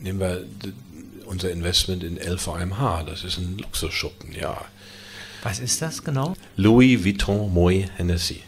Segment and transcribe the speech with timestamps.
[0.00, 0.44] nehmen wir
[1.26, 3.04] unser Investment in LVMH.
[3.04, 4.56] Das ist ein Luxusschuppen, ja.
[5.42, 6.34] Was ist das genau?
[6.56, 8.42] Louis Vuitton Moet Hennessy.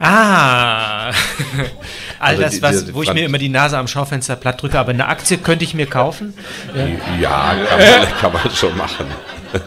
[0.00, 1.10] Ah,
[2.18, 4.90] all also das, was, wo ich mir immer die Nase am Schaufenster platt drücke, aber
[4.90, 6.34] eine Aktie könnte ich mir kaufen?
[6.74, 6.86] Ja,
[7.20, 9.06] ja kann, man, kann man schon machen.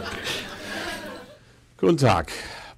[1.78, 2.30] Guten Tag.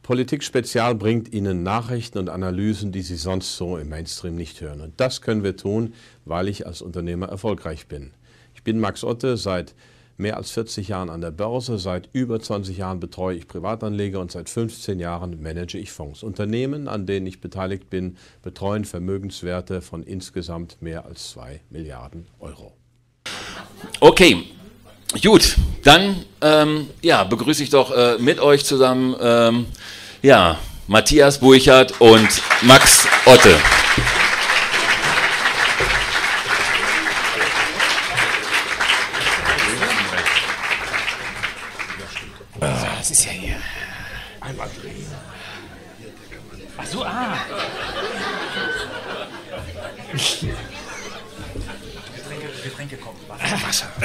[0.03, 4.81] Politik Spezial bringt Ihnen Nachrichten und Analysen, die Sie sonst so im Mainstream nicht hören.
[4.81, 5.95] Und das können wir tun,
[6.25, 8.13] weil ich als Unternehmer erfolgreich bin.
[8.61, 9.75] Ich bin Max Otte, seit
[10.19, 14.31] mehr als 40 Jahren an der Börse, seit über 20 Jahren betreue ich Privatanleger und
[14.31, 16.23] seit 15 Jahren manage ich Fonds.
[16.23, 22.75] Unternehmen, an denen ich beteiligt bin, betreuen Vermögenswerte von insgesamt mehr als 2 Milliarden Euro.
[24.01, 24.45] Okay,
[25.23, 29.65] gut, dann ähm, ja, begrüße ich doch äh, mit euch zusammen ähm,
[30.21, 32.29] ja, Matthias Burchardt und
[32.61, 33.57] Max Otte.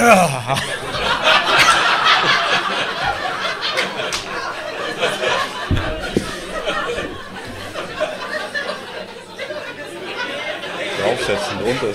[0.06, 0.58] Wasser.
[11.02, 11.88] Draufsetzen, runter.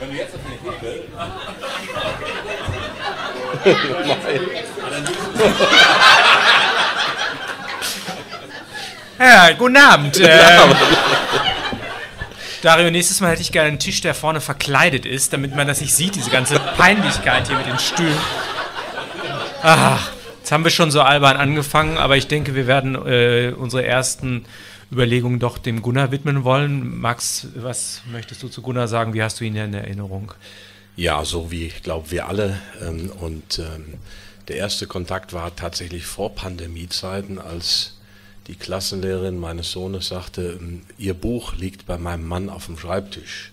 [0.00, 1.08] Wenn du jetzt auf den Hebel.
[9.18, 10.20] ja, guten Abend.
[10.20, 10.74] Ähm,
[12.62, 15.80] Dario, nächstes Mal hätte ich gerne einen Tisch, der vorne verkleidet ist, damit man das
[15.80, 18.18] nicht sieht, diese ganze Peinlichkeit hier mit den Stühlen.
[19.62, 23.84] Ach, jetzt haben wir schon so albern angefangen, aber ich denke, wir werden äh, unsere
[23.84, 24.44] ersten
[24.90, 26.98] Überlegungen doch dem Gunnar widmen wollen.
[26.98, 29.14] Max, was möchtest du zu Gunnar sagen?
[29.14, 30.32] Wie hast du ihn in Erinnerung?
[30.96, 32.58] Ja, so wie, ich glaube, wir alle.
[32.80, 33.94] Ähm, und ähm,
[34.48, 37.97] der erste Kontakt war tatsächlich vor Pandemiezeiten, als
[38.48, 43.52] die Klassenlehrerin meines Sohnes sagte, ähm, ihr Buch liegt bei meinem Mann auf dem Schreibtisch.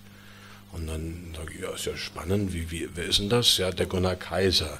[0.71, 3.57] Und dann sage ich, ja, ist ja spannend, wie, wie, wer ist denn das?
[3.57, 4.79] Ja, der Gunnar Kaiser.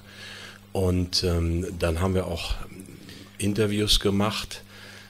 [0.72, 2.56] Und ähm, dann haben wir auch
[3.38, 4.64] Interviews gemacht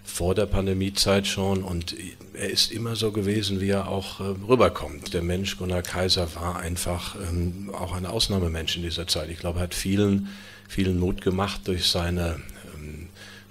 [0.03, 1.95] vor der Pandemiezeit schon und
[2.33, 5.13] er ist immer so gewesen, wie er auch äh, rüberkommt.
[5.13, 9.29] Der Mensch Gunnar Kaiser war einfach ähm, auch ein Ausnahmemensch in dieser Zeit.
[9.29, 10.29] Ich glaube, er hat vielen,
[10.67, 12.39] vielen Mut gemacht durch seine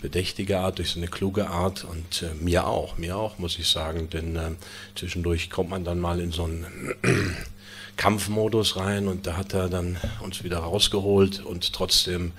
[0.04, 4.10] bedächtige Art, durch seine kluge Art und äh, mir auch, mir auch, muss ich sagen,
[4.10, 4.50] denn äh,
[4.94, 6.94] zwischendurch kommt man dann mal in so einen
[7.96, 12.32] Kampfmodus rein und da hat er dann uns wieder rausgeholt und trotzdem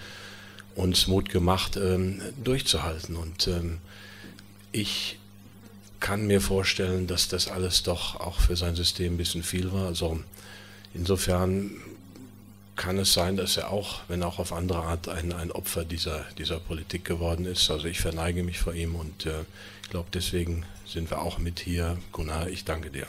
[0.75, 3.79] uns Mut gemacht, ähm, durchzuhalten und ähm,
[4.71, 5.17] ich
[5.99, 9.87] kann mir vorstellen, dass das alles doch auch für sein System ein bisschen viel war.
[9.87, 10.19] Also
[10.93, 11.71] insofern
[12.75, 16.25] kann es sein, dass er auch, wenn auch auf andere Art, ein, ein Opfer dieser,
[16.37, 17.71] dieser Politik geworden ist.
[17.71, 19.45] Also ich verneige mich vor ihm und äh,
[19.89, 21.97] glaube, deswegen sind wir auch mit hier.
[22.11, 23.07] Gunnar, ich danke dir.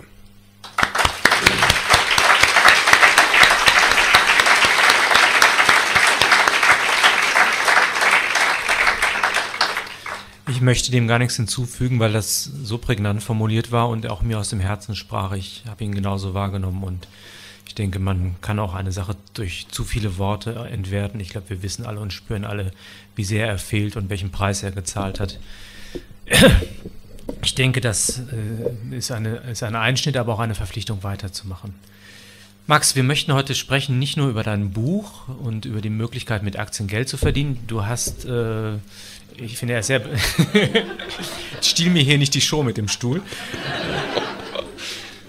[10.48, 14.38] Ich möchte dem gar nichts hinzufügen, weil das so prägnant formuliert war und auch mir
[14.38, 15.32] aus dem Herzen sprach.
[15.32, 17.08] Ich habe ihn genauso wahrgenommen und
[17.66, 21.20] ich denke, man kann auch eine Sache durch zu viele Worte entwerten.
[21.20, 22.70] Ich glaube, wir wissen alle und spüren alle,
[23.14, 25.38] wie sehr er fehlt und welchen Preis er gezahlt hat.
[27.42, 31.74] Ich denke, das äh, ist, eine, ist ein Einschnitt, aber auch eine Verpflichtung weiterzumachen.
[32.68, 36.58] Max, wir möchten heute sprechen nicht nur über dein Buch und über die Möglichkeit, mit
[36.58, 37.62] Aktien Geld zu verdienen.
[37.68, 38.78] Du hast äh,
[39.38, 40.02] ich finde, er ist sehr.
[41.60, 43.22] Stiehl mir hier nicht die Show mit dem Stuhl.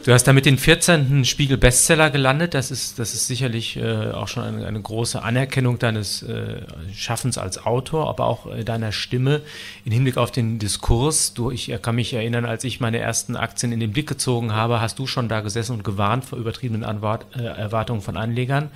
[0.08, 1.26] Du hast damit den 14.
[1.26, 2.54] Spiegel Bestseller gelandet.
[2.54, 6.62] Das ist, das ist sicherlich äh, auch schon eine, eine, große Anerkennung deines äh,
[6.96, 9.42] Schaffens als Autor, aber auch äh, deiner Stimme
[9.84, 11.34] im Hinblick auf den Diskurs.
[11.34, 14.80] Du, ich kann mich erinnern, als ich meine ersten Aktien in den Blick gezogen habe,
[14.80, 18.72] hast du schon da gesessen und gewarnt vor übertriebenen Anwart, äh, Erwartungen von Anlegern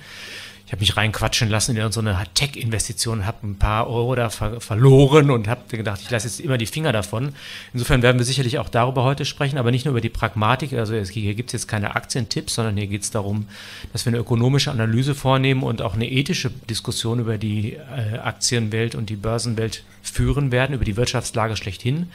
[0.72, 4.58] ich habe mich reinquatschen lassen in so eine Tech-Investition, habe ein paar Euro da ver
[4.58, 7.34] verloren und habe gedacht, ich lasse jetzt immer die Finger davon.
[7.74, 10.72] Insofern werden wir sicherlich auch darüber heute sprechen, aber nicht nur über die Pragmatik.
[10.72, 13.48] Also hier gibt es jetzt keine Aktientipps, sondern hier geht es darum,
[13.92, 18.94] dass wir eine ökonomische Analyse vornehmen und auch eine ethische Diskussion über die äh, Aktienwelt
[18.94, 22.06] und die Börsenwelt führen werden, über die Wirtschaftslage schlechthin.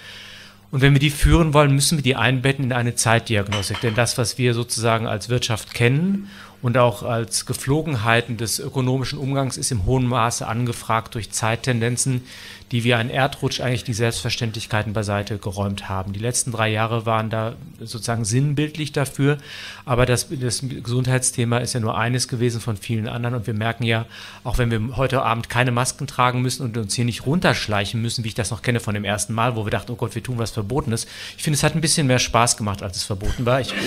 [0.71, 3.81] Und wenn wir die führen wollen, müssen wir die einbetten in eine Zeitdiagnostik.
[3.81, 6.27] Denn das, was wir sozusagen als Wirtschaft kennen
[6.62, 12.24] und auch als Geflogenheiten des ökonomischen Umgangs ist im hohen Maße angefragt durch Zeittendenzen,
[12.71, 16.12] die wie ein Erdrutsch eigentlich die Selbstverständlichkeiten beiseite geräumt haben.
[16.12, 19.38] Die letzten drei Jahre waren da sozusagen sinnbildlich dafür,
[19.86, 23.83] aber das, das Gesundheitsthema ist ja nur eines gewesen von vielen anderen und wir merken
[23.83, 24.06] ja,
[24.44, 28.25] auch wenn wir heute Abend keine Masken tragen müssen und uns hier nicht runterschleichen müssen,
[28.25, 30.24] wie ich das noch kenne von dem ersten Mal, wo wir dachten, oh Gott, wir
[30.24, 31.07] tun was Verbotenes.
[31.38, 33.62] Ich finde, es hat ein bisschen mehr Spaß gemacht, als es verboten war.
[33.62, 33.74] Ich,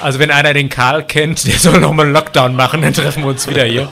[0.00, 3.30] Also wenn einer den Karl kennt, der soll nochmal einen Lockdown machen, dann treffen wir
[3.30, 3.88] uns wieder hier.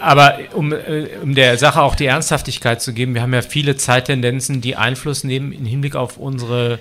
[0.00, 3.76] Aber um, äh, um der Sache auch die Ernsthaftigkeit zu geben, wir haben ja viele
[3.76, 6.78] Zeittendenzen, die Einfluss nehmen im Hinblick auf unsere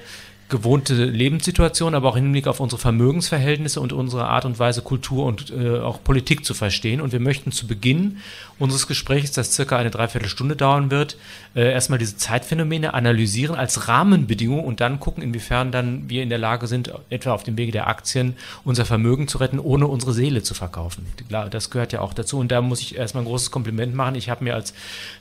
[0.49, 5.25] gewohnte Lebenssituation, aber auch im Hinblick auf unsere Vermögensverhältnisse und unsere Art und Weise, Kultur
[5.25, 7.01] und äh, auch Politik zu verstehen.
[7.01, 8.17] Und wir möchten zu Beginn
[8.63, 11.17] unseres Gesprächs, das circa eine Dreiviertelstunde dauern wird,
[11.53, 16.37] äh, erstmal diese Zeitphänomene analysieren als Rahmenbedingung und dann gucken, inwiefern dann wir in der
[16.37, 20.43] Lage sind, etwa auf dem Wege der Aktien unser Vermögen zu retten, ohne unsere Seele
[20.43, 21.05] zu verkaufen.
[21.51, 22.39] Das gehört ja auch dazu.
[22.39, 24.15] Und da muss ich erstmal ein großes Kompliment machen.
[24.15, 24.73] Ich habe mir als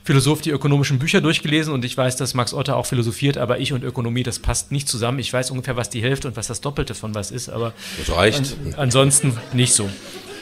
[0.05, 3.73] Philosoph die ökonomischen Bücher durchgelesen und ich weiß, dass Max Otter auch philosophiert, aber ich
[3.73, 5.19] und Ökonomie, das passt nicht zusammen.
[5.19, 8.15] Ich weiß ungefähr, was die Hälfte und was das Doppelte von was ist, aber das
[8.15, 8.55] reicht.
[8.65, 9.89] An, ansonsten nicht so.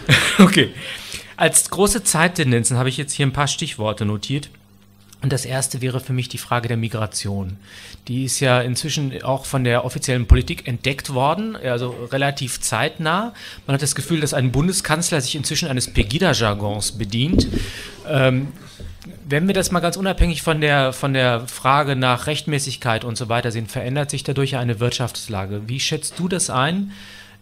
[0.40, 0.72] okay.
[1.38, 4.50] Als große Zeittendenzen habe ich jetzt hier ein paar Stichworte notiert.
[5.22, 7.58] Und das erste wäre für mich die Frage der Migration.
[8.08, 13.34] Die ist ja inzwischen auch von der offiziellen Politik entdeckt worden, also relativ zeitnah.
[13.68, 17.48] Man hat das Gefühl, dass ein Bundeskanzler sich inzwischen eines Pegida-Jargons bedient.
[18.08, 18.48] Ähm,
[19.28, 23.30] wenn wir das mal ganz unabhängig von der, von der Frage nach Rechtmäßigkeit und so
[23.30, 25.62] weiter sehen, verändert sich dadurch eine Wirtschaftslage.
[25.68, 26.92] Wie schätzt du das ein?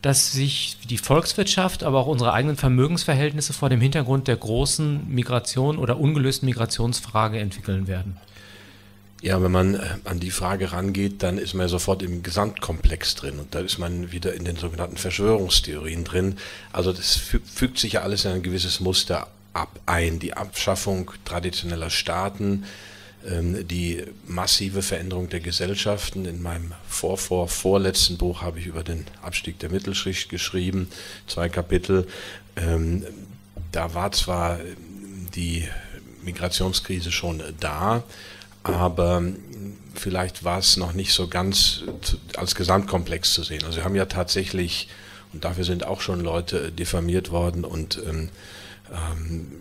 [0.02, 5.78] Dass sich die Volkswirtschaft, aber auch unsere eigenen Vermögensverhältnisse vor dem Hintergrund der großen Migration
[5.78, 8.18] oder ungelösten Migrationsfrage entwickeln werden?
[9.22, 13.16] Ja, wenn man äh, an die Frage rangeht, dann ist man ja sofort im Gesamtkomplex
[13.16, 16.38] drin und da ist man wieder in den sogenannten Verschwörungstheorien drin.
[16.72, 20.20] Also das fügt sich ja alles in ein gewisses Muster ab ein.
[20.20, 22.64] Die Abschaffung traditioneller Staaten,
[23.22, 26.26] die massive Veränderung der Gesellschaften.
[26.26, 30.90] In meinem vor, vorletzten Buch habe ich über den Abstieg der Mittelschicht geschrieben,
[31.28, 32.08] zwei Kapitel.
[32.56, 33.06] Ähm,
[33.72, 34.60] da war zwar
[35.36, 35.68] die
[36.24, 38.04] Migrationskrise schon da,
[38.64, 39.24] aber
[39.96, 41.84] vielleicht war es noch nicht so ganz
[42.36, 43.64] als Gesamtkomplex zu sehen.
[43.64, 44.88] Also wir haben ja tatsächlich,
[45.34, 48.30] und dafür sind auch schon Leute diffamiert worden und ähm,
[48.92, 49.52] ähm,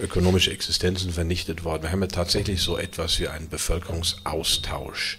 [0.00, 1.82] ökonomische Existenzen vernichtet worden.
[1.82, 5.18] Wir haben ja tatsächlich so etwas wie einen Bevölkerungsaustausch.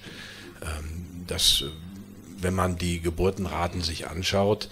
[0.62, 1.64] Ähm, das,
[2.40, 4.70] wenn man die Geburtenraten sich anschaut,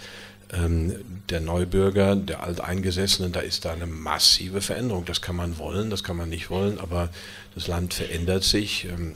[0.53, 0.95] ähm,
[1.29, 5.05] der Neubürger, der Alteingesessenen, da ist da eine massive Veränderung.
[5.05, 7.09] Das kann man wollen, das kann man nicht wollen, aber
[7.55, 8.85] das Land verändert sich.
[8.85, 9.15] Ähm,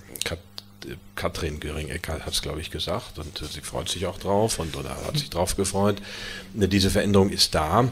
[1.16, 4.98] Katrin Göring-Eckardt hat es, glaube ich, gesagt und sie freut sich auch drauf und oder
[5.06, 6.02] hat sich drauf gefreut.
[6.54, 7.88] Diese Veränderung ist da.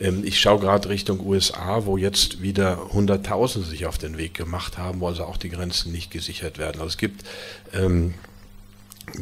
[0.00, 4.78] Ähm, ich schaue gerade Richtung USA, wo jetzt wieder Hunderttausende sich auf den Weg gemacht
[4.78, 6.80] haben, wo also auch die Grenzen nicht gesichert werden.
[6.80, 7.24] Also es gibt
[7.72, 8.14] ähm,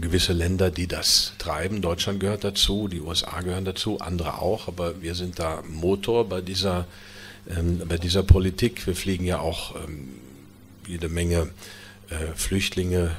[0.00, 1.82] gewisse Länder, die das treiben.
[1.82, 6.40] Deutschland gehört dazu, die USA gehören dazu, andere auch, aber wir sind da Motor bei
[6.40, 6.86] dieser,
[7.50, 8.86] ähm, bei dieser Politik.
[8.86, 10.08] Wir fliegen ja auch ähm,
[10.86, 11.50] jede Menge
[12.10, 13.16] äh, Flüchtlinge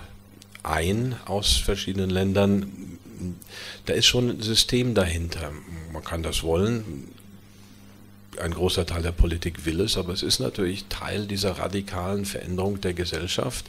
[0.63, 2.71] ein aus verschiedenen Ländern.
[3.85, 5.51] Da ist schon ein System dahinter.
[5.91, 7.09] Man kann das wollen
[8.37, 12.79] ein großer Teil der Politik will es, aber es ist natürlich Teil dieser radikalen Veränderung
[12.81, 13.65] der Gesellschaft.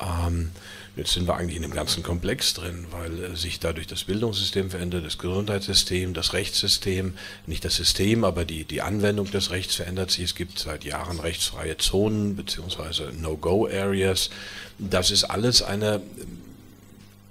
[0.00, 0.50] Ähm,
[0.96, 4.70] jetzt sind wir eigentlich in dem ganzen Komplex drin, weil äh, sich dadurch das Bildungssystem
[4.70, 7.14] verändert, das Gesundheitssystem, das Rechtssystem,
[7.46, 10.24] nicht das System, aber die, die Anwendung des Rechts verändert sich.
[10.24, 13.12] Es gibt seit Jahren rechtsfreie Zonen bzw.
[13.12, 14.30] No-Go-Areas.
[14.78, 16.00] Das ist alles eine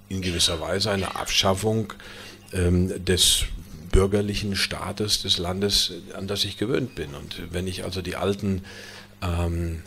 [0.08, 1.92] in gewisser Weise eine Abschaffung
[2.52, 3.44] ähm, des
[3.90, 7.14] bürgerlichen Staates des Landes, an das ich gewöhnt bin.
[7.14, 8.62] Und wenn ich also die alten
[9.22, 9.82] ähm,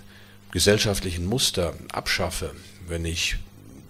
[0.51, 2.51] gesellschaftlichen Muster abschaffe,
[2.87, 3.37] wenn ich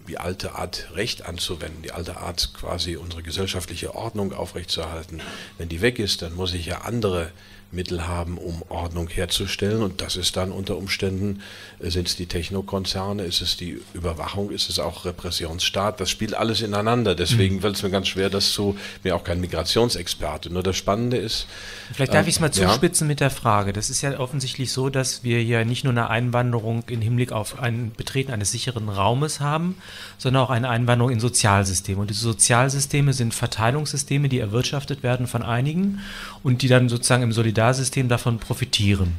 [0.08, 5.22] die alte Art Recht anzuwenden, die alte Art quasi unsere gesellschaftliche Ordnung aufrechtzuerhalten,
[5.58, 7.32] wenn die weg ist, dann muss ich ja andere
[7.74, 9.82] Mittel haben, um Ordnung herzustellen.
[9.82, 11.42] Und das ist dann unter Umständen,
[11.80, 16.00] äh, sind es die Technokonzerne, ist es die Überwachung, ist es auch Repressionsstaat.
[16.00, 17.16] Das spielt alles ineinander.
[17.16, 17.62] Deswegen mhm.
[17.62, 20.52] fällt es mir ganz schwer, das zu, mir auch kein Migrationsexperte.
[20.52, 21.48] Nur das Spannende ist.
[21.94, 23.10] Vielleicht darf äh, ich es mal zuspitzen ja?
[23.10, 23.74] mit der Frage.
[23.74, 27.60] Das ist ja offensichtlich so, dass wir hier nicht nur eine Einwanderung im Hinblick auf
[27.60, 29.78] ein Betreten eines sicheren Raumes haben,
[30.18, 32.02] sondern auch eine Einwanderung in Sozialsysteme.
[32.02, 36.00] Und diese Sozialsysteme sind Verteilungssysteme, die erwirtschaftet werden von einigen
[36.44, 39.14] und die dann sozusagen im Solidar Solidarsystem davon profitieren.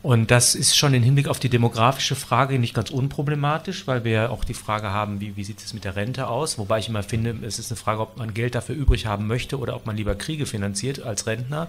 [0.00, 4.12] Und das ist schon im Hinblick auf die demografische Frage nicht ganz unproblematisch, weil wir
[4.12, 6.56] ja auch die Frage haben, wie, wie sieht es mit der Rente aus?
[6.56, 9.58] Wobei ich immer finde, es ist eine Frage, ob man Geld dafür übrig haben möchte
[9.58, 11.66] oder ob man lieber Kriege finanziert als Rentner.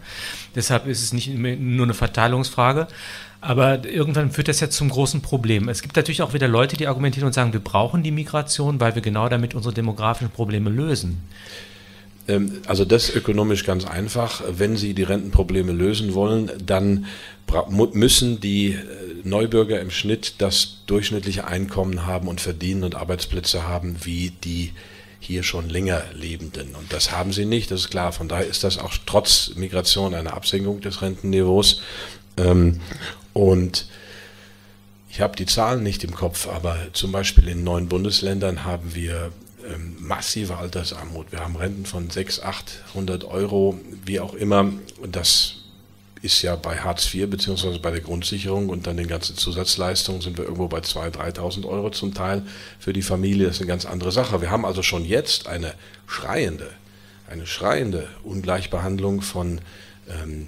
[0.53, 2.88] Deshalb ist es nicht nur eine Verteilungsfrage.
[3.41, 5.67] Aber irgendwann führt das ja zum großen Problem.
[5.67, 8.93] Es gibt natürlich auch wieder Leute, die argumentieren und sagen, wir brauchen die Migration, weil
[8.93, 11.24] wir genau damit unsere demografischen Probleme lösen.
[12.29, 14.43] Ähm, also das ökonomisch ganz einfach.
[14.48, 17.07] Wenn Sie die Rentenprobleme lösen wollen, dann
[17.91, 18.77] müssen die äh,
[19.24, 24.71] Neubürger im Schnitt das durchschnittliche Einkommen haben und verdienen und Arbeitsplätze haben wie die
[25.19, 26.75] hier schon länger Lebenden.
[26.75, 28.13] Und das haben sie nicht, das ist klar.
[28.13, 31.81] Von daher ist das auch trotz Migration eine Absenkung des Rentenniveaus.
[32.38, 32.79] Ähm,
[33.33, 33.88] und
[35.09, 39.31] ich habe die Zahlen nicht im Kopf, aber zum Beispiel in neun Bundesländern haben wir
[39.74, 41.32] ähm, massive Altersarmut.
[41.32, 42.46] Wir haben Renten von 600,
[42.90, 44.72] 800 Euro, wie auch immer.
[45.12, 45.56] Das
[46.22, 50.38] ist ja bei Hartz IV beziehungsweise bei der Grundsicherung und dann den ganzen Zusatzleistungen sind
[50.38, 52.44] wir irgendwo bei 2.000, 3.000 Euro zum Teil
[52.78, 53.48] für die Familie.
[53.48, 54.42] Das ist eine ganz andere Sache.
[54.42, 55.74] Wir haben also schon jetzt eine
[56.08, 56.70] schreiende,
[57.30, 59.62] eine schreiende Ungleichbehandlung von
[60.10, 60.48] ähm,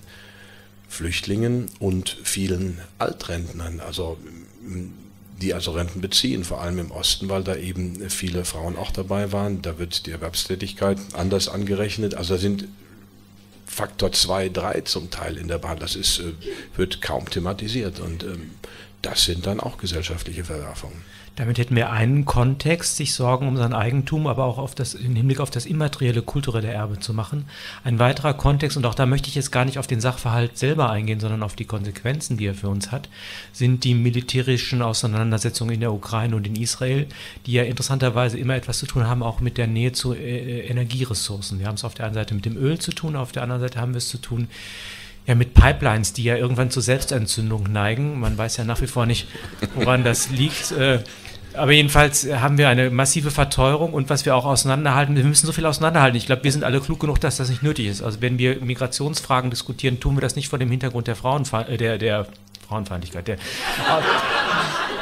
[0.89, 4.17] Flüchtlingen und vielen Altrentnern, also
[5.41, 9.31] die also Renten beziehen, vor allem im Osten, weil da eben viele Frauen auch dabei
[9.31, 9.61] waren.
[9.61, 12.15] Da wird die Erwerbstätigkeit anders angerechnet.
[12.15, 12.67] Also da sind
[13.65, 15.79] Faktor 2, 3 zum Teil in der Bahn.
[15.79, 16.33] Das ist, äh,
[16.75, 18.51] wird kaum thematisiert und ähm,
[19.01, 21.01] das sind dann auch gesellschaftliche Verwerfungen.
[21.37, 25.15] Damit hätten wir einen Kontext, sich Sorgen um sein Eigentum, aber auch auf das, im
[25.15, 27.45] Hinblick auf das immaterielle kulturelle Erbe zu machen.
[27.85, 30.89] Ein weiterer Kontext, und auch da möchte ich jetzt gar nicht auf den Sachverhalt selber
[30.89, 33.07] eingehen, sondern auf die Konsequenzen, die er für uns hat,
[33.53, 37.07] sind die militärischen Auseinandersetzungen in der Ukraine und in Israel,
[37.45, 41.59] die ja interessanterweise immer etwas zu tun haben, auch mit der Nähe zu äh, Energieressourcen.
[41.59, 43.61] Wir haben es auf der einen Seite mit dem Öl zu tun, auf der anderen
[43.61, 44.49] Seite haben wir es zu tun
[45.25, 48.19] ja, mit Pipelines, die ja irgendwann zur Selbstentzündung neigen.
[48.19, 49.27] Man weiß ja nach wie vor nicht,
[49.75, 50.71] woran das liegt.
[50.71, 50.99] Äh,
[51.53, 55.51] aber jedenfalls haben wir eine massive Verteuerung und was wir auch auseinanderhalten, wir müssen so
[55.51, 56.15] viel auseinanderhalten.
[56.17, 58.01] Ich glaube, wir sind alle klug genug, dass das nicht nötig ist.
[58.01, 61.77] Also wenn wir Migrationsfragen diskutieren, tun wir das nicht vor dem Hintergrund der, Frauenfe äh,
[61.77, 62.27] der, der
[62.67, 63.37] Frauenfeindlichkeit, der,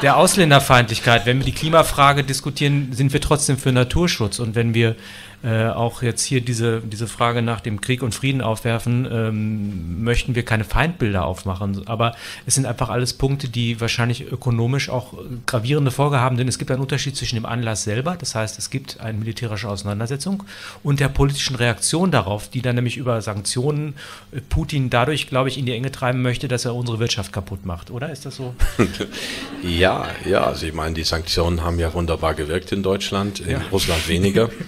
[0.01, 1.27] der Ausländerfeindlichkeit.
[1.27, 4.39] Wenn wir die Klimafrage diskutieren, sind wir trotzdem für Naturschutz.
[4.39, 4.95] Und wenn wir
[5.43, 10.35] äh, auch jetzt hier diese, diese Frage nach dem Krieg und Frieden aufwerfen, ähm, möchten
[10.35, 11.87] wir keine Feindbilder aufmachen.
[11.87, 12.13] Aber
[12.45, 15.13] es sind einfach alles Punkte, die wahrscheinlich ökonomisch auch
[15.45, 18.69] gravierende Folge haben, denn es gibt einen Unterschied zwischen dem Anlass selber, das heißt, es
[18.69, 20.43] gibt eine militärische Auseinandersetzung
[20.83, 23.95] und der politischen Reaktion darauf, die dann nämlich über Sanktionen
[24.31, 27.65] äh, Putin dadurch, glaube ich, in die Enge treiben möchte, dass er unsere Wirtschaft kaputt
[27.65, 28.11] macht, oder?
[28.11, 28.55] Ist das so?
[29.63, 33.61] ja, ja, also ich meine, die Sanktionen haben ja wunderbar gewirkt in Deutschland, in ja.
[33.71, 34.49] Russland weniger.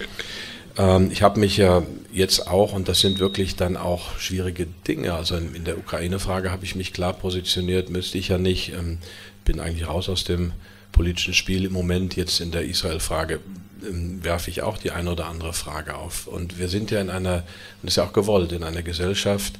[0.81, 5.13] Ähm, ich habe mich ja jetzt auch, und das sind wirklich dann auch schwierige Dinge,
[5.13, 8.97] also in, der Ukraine-Frage habe ich mich klar positioniert, müsste ich ja nicht, ähm,
[9.45, 10.53] bin eigentlich raus aus dem
[10.91, 13.39] politischen Spiel im Moment, jetzt in der Israel-Frage
[13.87, 16.27] ähm, werfe ich auch die eine oder andere Frage auf.
[16.27, 17.43] Und wir sind ja in einer, und
[17.83, 19.53] das ist ja auch gewollt, in einer Gesellschaft,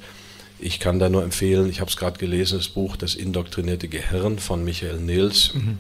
[0.60, 4.38] ich kann da nur empfehlen, ich habe es gerade gelesen, das Buch Das indoktrinierte Gehirn
[4.38, 5.78] von Michael Nils, mhm.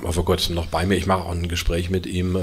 [0.00, 2.36] war vor kurzem noch bei mir, ich mache auch ein Gespräch mit ihm,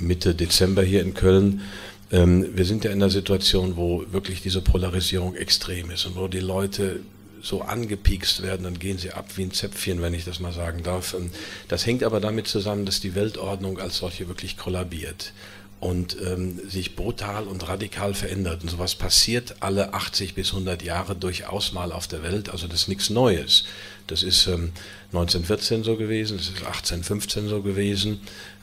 [0.00, 1.62] Mitte Dezember hier in Köln.
[2.10, 6.28] Ähm, wir sind ja in einer Situation, wo wirklich diese Polarisierung extrem ist und wo
[6.28, 7.00] die Leute
[7.42, 10.82] so angepiekst werden, dann gehen sie ab wie ein Zäpfchen, wenn ich das mal sagen
[10.82, 11.14] darf.
[11.14, 11.30] Ähm,
[11.68, 15.32] das hängt aber damit zusammen, dass die Weltordnung als solche wirklich kollabiert
[15.80, 18.62] und ähm, sich brutal und radikal verändert.
[18.62, 22.50] Und sowas passiert alle 80 bis 100 Jahre durchaus mal auf der Welt.
[22.50, 23.64] Also das ist nichts Neues.
[24.06, 24.72] Das ist ähm,
[25.12, 28.20] 1914 so gewesen, das ist 1815 so gewesen.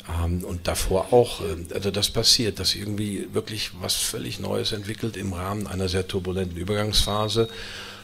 [0.09, 5.17] Ähm, und davor auch, äh, also das passiert, dass irgendwie wirklich was völlig Neues entwickelt
[5.17, 7.49] im Rahmen einer sehr turbulenten Übergangsphase.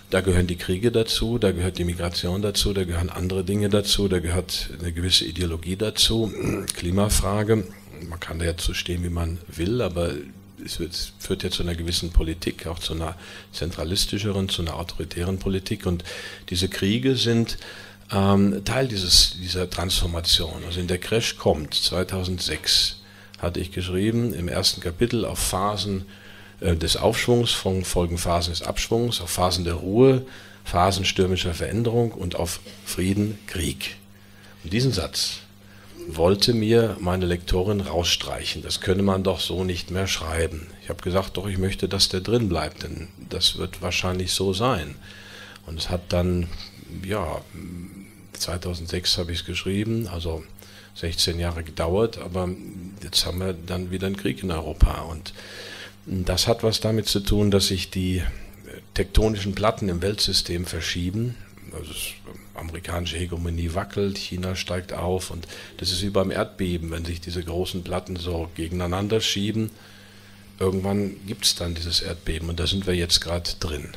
[0.09, 4.07] Da gehören die Kriege dazu, da gehört die Migration dazu, da gehören andere Dinge dazu,
[4.07, 6.31] da gehört eine gewisse Ideologie dazu,
[6.75, 7.67] Klimafrage.
[8.07, 10.11] Man kann da jetzt so stehen, wie man will, aber
[10.63, 13.15] es, führt ja zu einer gewissen Politik, auch zu einer
[13.51, 15.85] zentralistischeren, zu einer autoritären Politik.
[15.85, 16.03] Und
[16.49, 17.57] diese Kriege sind
[18.13, 20.63] ähm, Teil dieses, dieser Transformation.
[20.65, 22.97] Also in der Crash kommt 2006
[23.39, 26.05] hatte ich geschrieben im ersten Kapitel auf Phasen
[26.61, 30.25] äh, des Aufschwungs, von folgen Phasen des Abschwungs, auf Phasen der Ruhe,
[30.63, 33.97] Phasen stürmischer Veränderung und auf Frieden, Krieg.
[34.63, 35.39] Und diesen Satz
[36.07, 38.61] wollte mir meine Lektorin rausstreichen.
[38.61, 40.67] Das könne man doch so nicht mehr schreiben.
[40.81, 44.53] Ich habe gesagt, doch, ich möchte, dass der drin bleibt, denn das wird wahrscheinlich so
[44.53, 44.95] sein.
[45.65, 46.47] Und es hat dann,
[47.05, 47.41] ja,
[48.43, 50.43] 2006 habe ich es geschrieben, also
[50.95, 52.49] 16 Jahre gedauert, aber
[53.01, 55.01] jetzt haben wir dann wieder einen Krieg in Europa.
[55.01, 55.33] Und
[56.05, 58.21] das hat was damit zu tun, dass sich die
[58.93, 61.35] tektonischen Platten im Weltsystem verschieben.
[61.73, 61.91] Also
[62.53, 65.47] amerikanische Hegemonie wackelt, China steigt auf und
[65.77, 69.71] das ist wie beim Erdbeben, wenn sich diese großen Platten so gegeneinander schieben.
[70.59, 73.89] Irgendwann gibt es dann dieses Erdbeben und da sind wir jetzt gerade drin.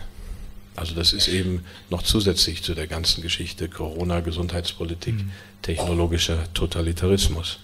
[0.77, 5.31] Also das ist eben noch zusätzlich zu der ganzen Geschichte Corona, Gesundheitspolitik, mhm.
[5.63, 7.59] technologischer Totalitarismus.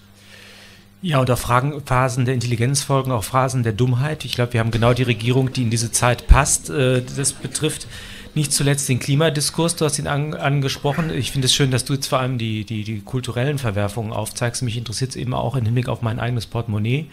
[1.03, 4.23] Ja, und auch Fragen, Phasen der Intelligenz folgen auch Phasen der Dummheit.
[4.23, 6.69] Ich glaube, wir haben genau die Regierung, die in diese Zeit passt.
[6.69, 7.87] Äh, das betrifft
[8.35, 11.11] nicht zuletzt den Klimadiskurs, du hast ihn an, angesprochen.
[11.11, 14.63] Ich finde es schön, dass du jetzt vor allem die, die, die kulturellen Verwerfungen aufzeigst.
[14.63, 17.05] Mich interessiert es eben auch im Hinblick auf mein eigenes Portemonnaie.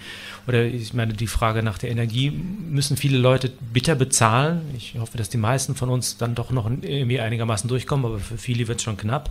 [0.46, 4.62] Oder ich meine, die Frage nach der Energie müssen viele Leute bitter bezahlen.
[4.76, 8.38] Ich hoffe, dass die meisten von uns dann doch noch irgendwie einigermaßen durchkommen, aber für
[8.38, 9.30] viele wird es schon knapp.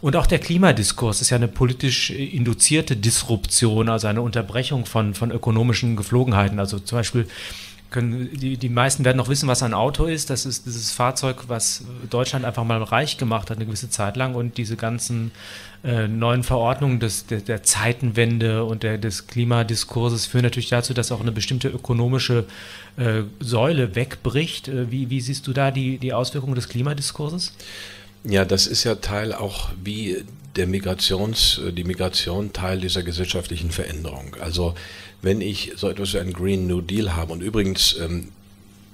[0.00, 5.30] Und auch der Klimadiskurs ist ja eine politisch induzierte Disruption, also eine Unterbrechung von, von
[5.30, 6.58] ökonomischen Geflogenheiten.
[6.58, 7.26] Also zum Beispiel
[7.90, 10.30] können, die, die meisten werden noch wissen, was ein Auto ist.
[10.30, 14.34] Das ist dieses Fahrzeug, was Deutschland einfach mal reich gemacht hat, eine gewisse Zeit lang.
[14.34, 15.30] Und diese ganzen
[15.84, 21.12] äh, neuen Verordnungen des, der, der Zeitenwende und der, des Klimadiskurses führen natürlich dazu, dass
[21.12, 22.44] auch eine bestimmte ökonomische
[22.96, 24.68] äh, Säule wegbricht.
[24.68, 27.54] Äh, wie, wie siehst du da die, die Auswirkungen des Klimadiskurses?
[28.24, 30.24] Ja, das ist ja Teil auch wie
[30.56, 34.36] der Migrations, die Migration Teil dieser gesellschaftlichen Veränderung.
[34.40, 34.74] Also
[35.22, 38.28] wenn ich so etwas wie einen Green New Deal habe, und übrigens, ähm,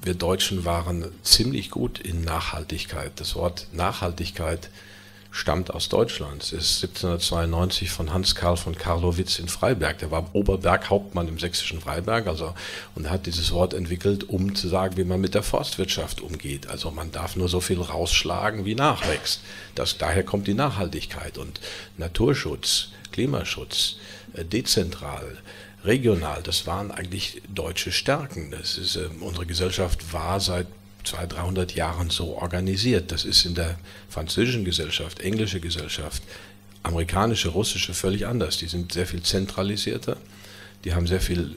[0.03, 3.13] wir Deutschen waren ziemlich gut in Nachhaltigkeit.
[3.17, 4.69] Das Wort Nachhaltigkeit
[5.35, 6.53] stammt aus Deutschland.
[6.53, 9.99] Ist 1792 von Hans Karl von Karlowitz in Freiberg.
[9.99, 12.55] Der war Oberberghauptmann im sächsischen Freiberg also,
[12.95, 16.69] und hat dieses Wort entwickelt, um zu sagen, wie man mit der Forstwirtschaft umgeht.
[16.69, 19.41] Also man darf nur so viel rausschlagen, wie nachwächst.
[19.75, 21.61] Das, daher kommt die Nachhaltigkeit und
[21.99, 23.97] Naturschutz, Klimaschutz,
[24.35, 25.39] äh, dezentral
[25.85, 28.53] regional, das waren eigentlich deutsche Stärken.
[28.53, 30.69] Das ist, äh, unsere Gesellschaft war seit
[31.05, 33.13] 200, 300 Jahren so organisiert.
[33.13, 36.23] Das ist in der französischen Gesellschaft, englische Gesellschaft,
[36.83, 38.59] amerikanische, russische völlig anders.
[38.59, 40.17] Die sind sehr viel zentralisierter.
[40.85, 41.57] Die haben sehr viel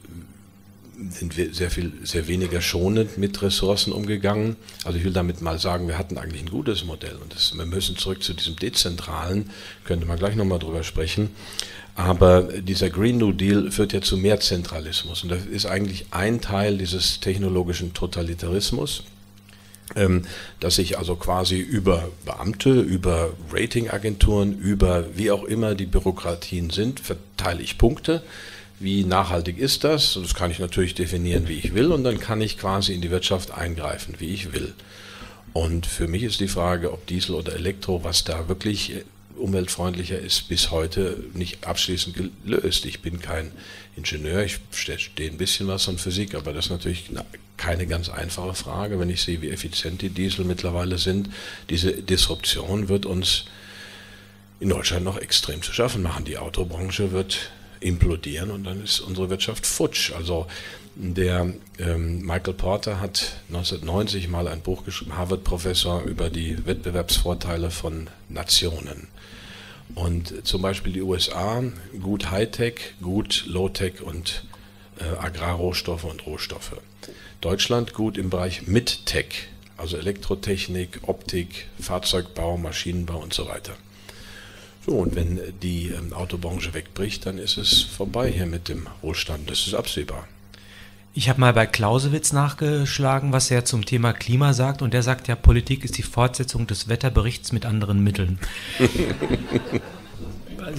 [1.12, 4.56] sind sehr viel, sehr weniger schonend mit Ressourcen umgegangen.
[4.84, 7.66] Also ich will damit mal sagen, wir hatten eigentlich ein gutes Modell und das, wir
[7.66, 9.52] müssen zurück zu diesem dezentralen,
[9.84, 11.30] könnte man gleich nochmal drüber sprechen.
[11.96, 15.24] Aber dieser Green New Deal führt ja zu mehr Zentralismus.
[15.24, 19.04] Und das ist eigentlich ein Teil dieses technologischen Totalitarismus,
[20.60, 27.00] dass sich also quasi über Beamte, über Ratingagenturen, über wie auch immer die Bürokratien sind,
[27.00, 28.22] verteile ich Punkte.
[28.80, 30.20] Wie nachhaltig ist das?
[30.22, 31.92] Das kann ich natürlich definieren, wie ich will.
[31.92, 34.74] Und dann kann ich quasi in die Wirtschaft eingreifen, wie ich will.
[35.54, 38.94] Und für mich ist die Frage, ob Diesel oder Elektro, was da wirklich
[39.38, 42.86] umweltfreundlicher ist bis heute nicht abschließend gelöst.
[42.86, 43.52] Ich bin kein
[43.96, 47.06] Ingenieur, ich verstehe ein bisschen was von Physik, aber das ist natürlich
[47.58, 51.30] keine ganz einfache Frage, wenn ich sehe, wie effizient die Diesel mittlerweile sind.
[51.70, 53.46] Diese Disruption wird uns
[54.60, 56.26] in Deutschland noch extrem zu schaffen machen.
[56.26, 60.12] Die Autobranche wird implodieren und dann ist unsere Wirtschaft futsch.
[60.14, 60.48] Also
[60.96, 68.10] der ähm, Michael Porter hat 1990 mal ein Buch geschrieben, Harvard-Professor, über die Wettbewerbsvorteile von
[68.30, 69.08] Nationen.
[69.94, 71.64] Und zum Beispiel die USA,
[72.02, 74.44] gut Hightech, gut Low-Tech und
[75.00, 76.76] äh, Agrarrohstoffe und Rohstoffe.
[77.42, 79.48] Deutschland gut im Bereich Mid-Tech,
[79.78, 83.74] also Elektrotechnik, Optik, Fahrzeugbau, Maschinenbau und so weiter.
[84.86, 89.50] So, und wenn die ähm, Autobranche wegbricht, dann ist es vorbei hier mit dem Wohlstand.
[89.50, 90.28] Das ist absehbar.
[91.14, 94.82] Ich habe mal bei Clausewitz nachgeschlagen, was er zum Thema Klima sagt.
[94.82, 98.40] Und der sagt ja, Politik ist die Fortsetzung des Wetterberichts mit anderen Mitteln.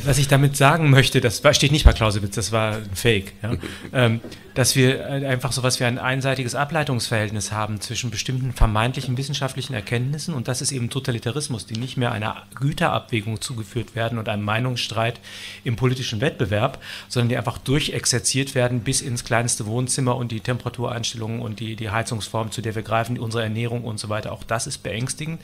[0.05, 3.33] was ich damit sagen möchte, das steht nicht bei Clausewitz, das war ein Fake.
[3.43, 3.57] Ja?
[3.93, 4.21] Ähm,
[4.59, 9.73] dass wir äh, einfach so was wie ein einseitiges Ableitungsverhältnis haben zwischen bestimmten vermeintlichen wissenschaftlichen
[9.73, 14.43] Erkenntnissen und das ist eben Totalitarismus, die nicht mehr einer Güterabwägung zugeführt werden und einem
[14.43, 15.21] Meinungsstreit
[15.63, 21.41] im politischen Wettbewerb, sondern die einfach durchexerziert werden bis ins kleinste Wohnzimmer und die Temperatureinstellungen
[21.41, 24.33] und die, die Heizungsform, zu der wir greifen, unsere Ernährung und so weiter.
[24.33, 25.41] Auch das ist beängstigend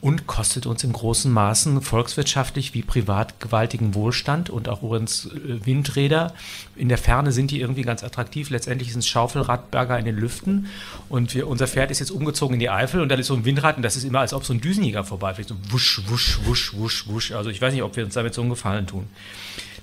[0.00, 5.64] und kostet uns in großen Maßen volkswirtschaftlich wie privat gewaltigen Wohlstand und auch übrigens äh,
[5.64, 6.34] Windräder.
[6.74, 10.66] In der Ferne sind die irgendwie ganz attraktiv letztendlich sind es Schaufelradberger in den Lüften
[11.08, 13.44] und wir, unser Pferd ist jetzt umgezogen in die Eifel und dann ist so ein
[13.44, 15.48] Windrad und das ist immer, als ob so ein Düsenjäger vorbeifliegt.
[15.50, 17.32] So wusch, wusch, wusch, wusch, wusch.
[17.32, 19.06] Also ich weiß nicht, ob wir uns damit so einen Gefallen tun.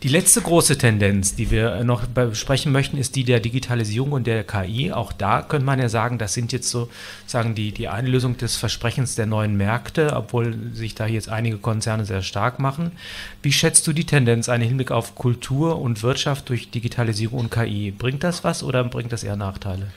[0.03, 4.43] Die letzte große Tendenz, die wir noch besprechen möchten, ist die der Digitalisierung und der
[4.43, 4.91] KI.
[4.91, 9.15] Auch da könnte man ja sagen, das sind jetzt sozusagen die, die Einlösung des Versprechens
[9.15, 12.91] der neuen Märkte, obwohl sich da jetzt einige Konzerne sehr stark machen.
[13.43, 17.91] Wie schätzt du die Tendenz einen Hinblick auf Kultur und Wirtschaft durch Digitalisierung und KI?
[17.91, 19.87] Bringt das was oder bringt das eher Nachteile?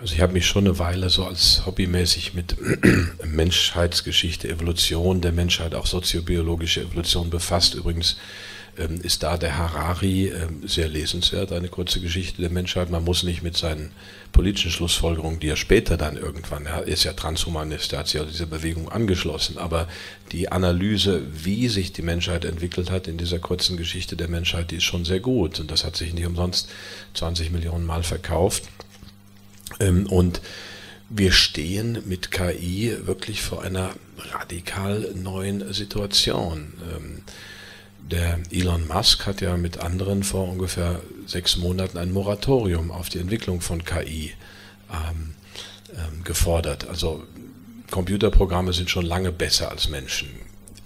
[0.00, 2.56] Also ich habe mich schon eine Weile so als hobbymäßig mit
[3.26, 7.74] Menschheitsgeschichte, Evolution der Menschheit, auch soziobiologische Evolution befasst.
[7.74, 8.16] Übrigens
[8.80, 12.90] ähm, ist da der Harari ähm, sehr lesenswert, eine kurze Geschichte der Menschheit.
[12.90, 13.92] Man muss nicht mit seinen
[14.32, 18.32] politischen Schlussfolgerungen, die er später dann irgendwann, er ist ja Transhumanist, er hat sich also
[18.32, 19.88] dieser Bewegung angeschlossen, aber
[20.32, 24.76] die Analyse, wie sich die Menschheit entwickelt hat in dieser kurzen Geschichte der Menschheit, die
[24.76, 26.68] ist schon sehr gut und das hat sich nicht umsonst
[27.14, 28.64] 20 Millionen Mal verkauft.
[29.78, 30.40] Ähm, und
[31.08, 33.90] wir stehen mit KI wirklich vor einer
[34.32, 36.72] radikal neuen Situation.
[38.10, 43.20] Der Elon Musk hat ja mit anderen vor ungefähr sechs Monaten ein Moratorium auf die
[43.20, 44.32] Entwicklung von KI
[44.92, 45.34] ähm,
[45.92, 46.88] ähm, gefordert.
[46.88, 47.22] Also
[47.90, 50.28] Computerprogramme sind schon lange besser als Menschen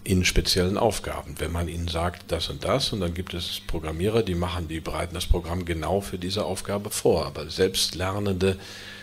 [0.04, 1.36] in speziellen Aufgaben.
[1.38, 4.80] Wenn man ihnen sagt, das und das, und dann gibt es Programmierer, die machen, die
[4.80, 7.24] bereiten das Programm genau für diese Aufgabe vor.
[7.24, 8.58] Aber selbstlernende,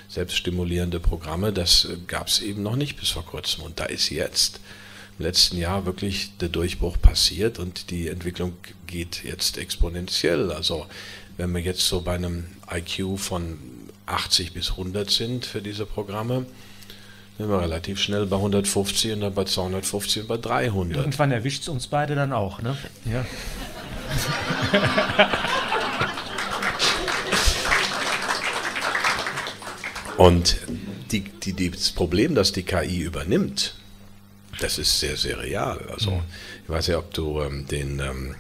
[0.10, 3.64] selbststimulierende Programme, das gab es eben noch nicht bis vor kurzem.
[3.64, 4.60] Und da ist jetzt
[5.18, 8.54] letzten Jahr wirklich der Durchbruch passiert und die Entwicklung
[8.88, 10.52] geht jetzt exponentiell.
[10.52, 10.88] Also
[11.38, 13.58] wenn wir jetzt so bei einem IQ von
[14.06, 16.46] 80 bis 100 sind für diese Programme,
[17.38, 20.98] sind wir relativ schnell bei 150 und dann bei 250 und bei 300.
[20.98, 22.78] Irgendwann erwischt es uns beide dann auch, ne?
[23.06, 23.26] Ja.
[30.18, 30.58] und
[31.12, 33.76] die, die, das Problem, das die KI übernimmt,
[34.60, 35.80] das ist sehr, sehr real.
[35.92, 36.22] Also, mhm.
[36.64, 38.36] ich weiß ja, ob du ähm, den, ähm,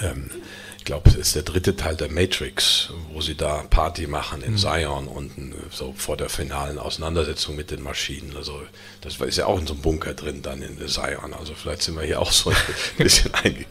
[0.00, 0.30] ähm,
[0.78, 4.52] ich glaube, es ist der dritte Teil der Matrix, wo sie da Party machen in
[4.52, 4.58] mhm.
[4.58, 8.36] Zion unten, so vor der finalen Auseinandersetzung mit den Maschinen.
[8.36, 8.60] Also,
[9.00, 11.34] das ist ja auch in so einem Bunker drin dann in Zion.
[11.38, 12.56] Also, vielleicht sind wir hier auch so ein
[12.98, 13.66] bisschen eingegangen.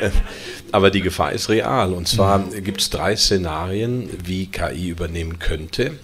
[0.00, 0.10] Äh,
[0.72, 1.94] aber die Gefahr ist real.
[1.94, 2.62] Und zwar mhm.
[2.62, 5.98] gibt es drei Szenarien, wie KI übernehmen könnte.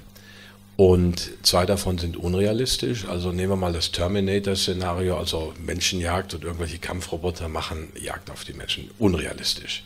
[0.77, 3.07] Und zwei davon sind unrealistisch.
[3.07, 8.53] Also nehmen wir mal das Terminator-Szenario, also Menschenjagd und irgendwelche Kampfroboter machen Jagd auf die
[8.53, 8.91] Menschen.
[8.99, 9.83] Unrealistisch.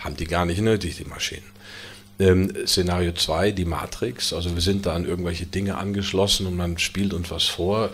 [0.00, 1.44] Haben die gar nicht nötig, die Maschinen.
[2.18, 4.32] Ähm, Szenario 2, die Matrix.
[4.32, 7.90] Also wir sind da an irgendwelche Dinge angeschlossen und man spielt uns was vor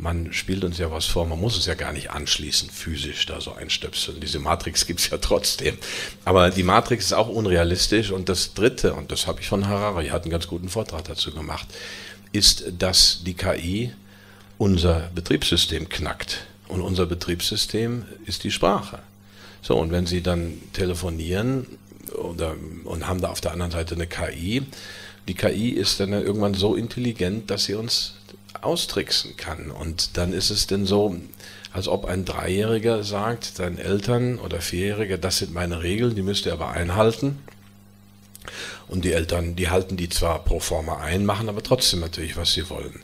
[0.00, 3.40] man spielt uns ja was vor, man muss es ja gar nicht anschließen, physisch da
[3.40, 4.20] so einstöpseln.
[4.20, 5.76] Diese Matrix gibt es ja trotzdem.
[6.24, 8.10] Aber die Matrix ist auch unrealistisch.
[8.10, 11.32] Und das Dritte, und das habe ich von Harari, hat einen ganz guten Vortrag dazu
[11.32, 11.66] gemacht,
[12.32, 13.92] ist, dass die KI
[14.58, 16.46] unser Betriebssystem knackt.
[16.68, 19.00] Und unser Betriebssystem ist die Sprache.
[19.60, 21.66] So, und wenn Sie dann telefonieren
[22.14, 24.62] oder, und haben da auf der anderen Seite eine KI,
[25.28, 28.14] die KI ist dann irgendwann so intelligent, dass sie uns
[28.60, 29.70] austricksen kann.
[29.70, 31.16] Und dann ist es denn so,
[31.72, 36.46] als ob ein Dreijähriger sagt, seinen Eltern oder Vierjähriger, das sind meine Regeln, die müsst
[36.46, 37.38] ihr aber einhalten.
[38.88, 42.52] Und die Eltern, die halten die zwar pro forma ein, machen aber trotzdem natürlich, was
[42.54, 43.00] sie wollen.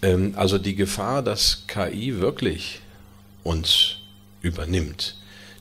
[0.00, 2.80] Ähm, also die Gefahr, dass KI wirklich
[3.42, 3.96] uns
[4.40, 5.16] übernimmt,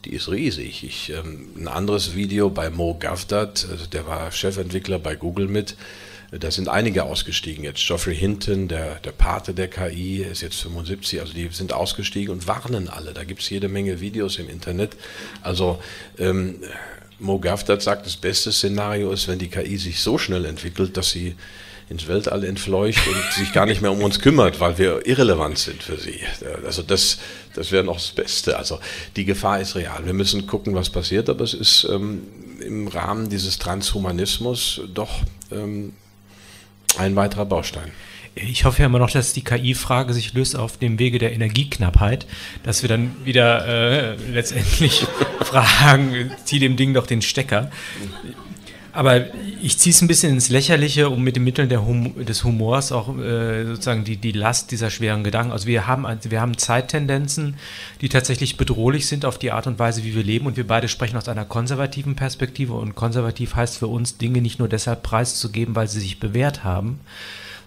[0.05, 0.83] die ist riesig.
[0.83, 5.75] Ich, ähm, ein anderes Video bei Mo Gavdat, also der war Chefentwickler bei Google mit,
[6.31, 7.85] da sind einige ausgestiegen jetzt.
[7.85, 12.47] Geoffrey Hinton, der, der Pate der KI, ist jetzt 75, also die sind ausgestiegen und
[12.47, 13.13] warnen alle.
[13.13, 14.95] Da gibt es jede Menge Videos im Internet.
[15.41, 15.81] Also
[16.17, 16.55] ähm,
[17.19, 21.11] Mo Gaftat sagt, das beste Szenario ist, wenn die KI sich so schnell entwickelt, dass
[21.11, 21.35] sie
[21.87, 25.83] ins Weltall entfleucht und sich gar nicht mehr um uns kümmert, weil wir irrelevant sind
[25.83, 26.19] für sie.
[26.65, 27.19] Also das,
[27.53, 28.57] das wäre noch das Beste.
[28.57, 28.79] Also
[29.15, 30.05] die Gefahr ist real.
[30.05, 32.23] Wir müssen gucken, was passiert, aber es ist ähm,
[32.59, 35.11] im Rahmen dieses Transhumanismus doch
[35.51, 35.93] ähm,
[36.97, 37.91] ein weiterer Baustein.
[38.35, 42.27] Ich hoffe ja immer noch, dass die KI-Frage sich löst auf dem Wege der Energieknappheit,
[42.63, 45.07] dass wir dann wieder äh, letztendlich
[45.39, 47.71] fragen, zieh dem Ding doch den Stecker.
[48.95, 49.25] Aber
[49.61, 53.17] ich ziehe es ein bisschen ins Lächerliche, um mit den Mitteln hum des Humors auch
[53.17, 55.51] äh, sozusagen die, die Last dieser schweren Gedanken.
[55.51, 57.55] Also wir haben, wir haben Zeittendenzen,
[57.99, 60.45] die tatsächlich bedrohlich sind auf die Art und Weise, wie wir leben.
[60.45, 62.73] Und wir beide sprechen aus einer konservativen Perspektive.
[62.73, 67.01] Und konservativ heißt für uns, Dinge nicht nur deshalb preiszugeben, weil sie sich bewährt haben,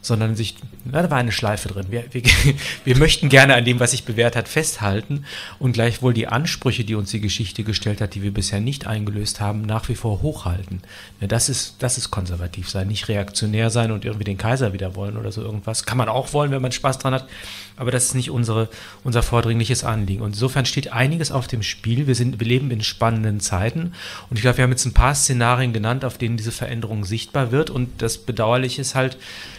[0.01, 1.87] sondern sich, na, da war eine Schleife drin.
[1.91, 2.23] Wir, wir,
[2.85, 5.25] wir möchten gerne an dem, was sich bewährt hat, festhalten
[5.59, 9.41] und gleichwohl die Ansprüche, die uns die Geschichte gestellt hat, die wir bisher nicht eingelöst
[9.41, 10.83] haben, nach wie vor hochhalten.
[11.21, 14.95] Ja, das ist, das ist konservativ sein, nicht reaktionär sein und irgendwie den Kaiser wieder
[14.95, 15.85] wollen oder so irgendwas.
[15.85, 17.29] Kann man auch wollen, wenn man Spaß dran hat,
[17.77, 18.69] aber das ist nicht unsere,
[19.05, 20.23] unser vordringliches Anliegen.
[20.23, 22.07] Und insofern steht einiges auf dem Spiel.
[22.07, 23.93] Wir, sind, wir leben in spannenden Zeiten
[24.31, 27.53] und ich glaube, wir haben jetzt ein paar Szenarien genannt, auf denen diese Veränderung sichtbar
[27.53, 29.17] wird und das Bedauerliche ist halt,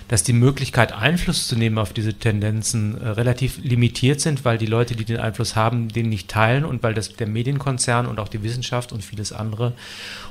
[0.09, 4.65] dass die Möglichkeit, Einfluss zu nehmen auf diese Tendenzen äh, relativ limitiert sind, weil die
[4.65, 8.27] Leute, die den Einfluss haben, den nicht teilen und weil das der Medienkonzern und auch
[8.27, 9.73] die Wissenschaft und vieles andere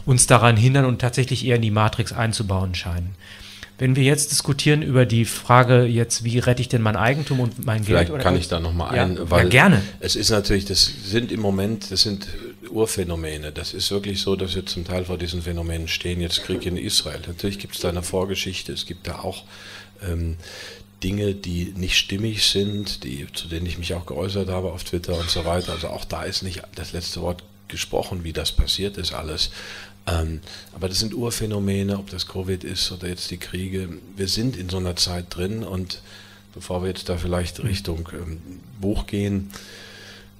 [0.04, 3.14] uns daran hindern und tatsächlich eher in die Matrix einzubauen scheinen.
[3.78, 7.64] Wenn wir jetzt diskutieren über die Frage jetzt, wie rette ich denn mein Eigentum und
[7.64, 8.20] mein Vielleicht Geld?
[8.20, 9.82] kann ich da nochmal ja, ein, weil ja, gerne.
[10.00, 12.26] es ist natürlich, das sind im Moment, das sind
[12.68, 13.52] Urphänomene.
[13.52, 16.20] Das ist wirklich so, dass wir zum Teil vor diesen Phänomenen stehen.
[16.20, 17.20] Jetzt Krieg in Israel.
[17.26, 18.72] Natürlich gibt es da eine Vorgeschichte.
[18.72, 19.44] Es gibt da auch
[20.02, 20.36] ähm,
[21.02, 25.18] Dinge, die nicht stimmig sind, die, zu denen ich mich auch geäußert habe auf Twitter
[25.18, 25.72] und so weiter.
[25.72, 29.50] Also auch da ist nicht das letzte Wort gesprochen, wie das passiert ist alles.
[30.06, 30.40] Ähm,
[30.74, 33.88] aber das sind Urphänomene, ob das Covid ist oder jetzt die Kriege.
[34.16, 36.02] Wir sind in so einer Zeit drin und
[36.54, 38.40] bevor wir jetzt da vielleicht Richtung ähm,
[38.80, 39.50] Buch gehen,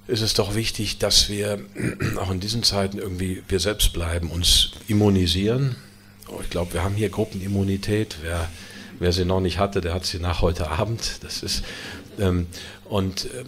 [0.08, 1.60] ist es doch wichtig, dass wir
[2.16, 5.76] auch in diesen Zeiten irgendwie wir selbst bleiben, uns immunisieren.
[6.28, 8.16] Oh, ich glaube, wir haben hier Gruppenimmunität.
[8.22, 8.48] Wer,
[8.98, 11.20] wer sie noch nicht hatte, der hat sie nach heute Abend.
[11.22, 11.62] Das ist
[12.18, 12.46] ähm,
[12.84, 13.46] und ähm,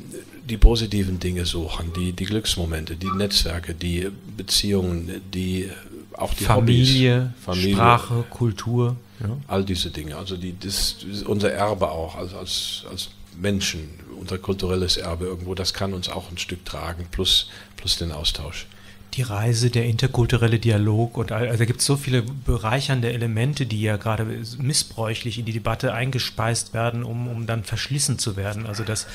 [0.49, 5.71] die positiven Dinge suchen, die, die Glücksmomente, die Netzwerke, die Beziehungen, die
[6.13, 8.97] auch die Familie, Hobbys, Familie, Sprache, Kultur.
[9.21, 9.37] Ja.
[9.49, 10.17] All diese Dinge.
[10.17, 13.89] Also die, das, das unser Erbe auch, also als, als Menschen,
[14.21, 18.67] unser kulturelles Erbe irgendwo, das kann uns auch ein Stück tragen, plus, plus den Austausch.
[19.15, 23.83] Die Reise, der interkulturelle Dialog und also da gibt es so viele bereichernde Elemente, die
[23.83, 24.25] ja gerade
[24.59, 28.67] missbräuchlich in die Debatte eingespeist werden, um, um dann verschlissen zu werden.
[28.67, 29.09] Also das,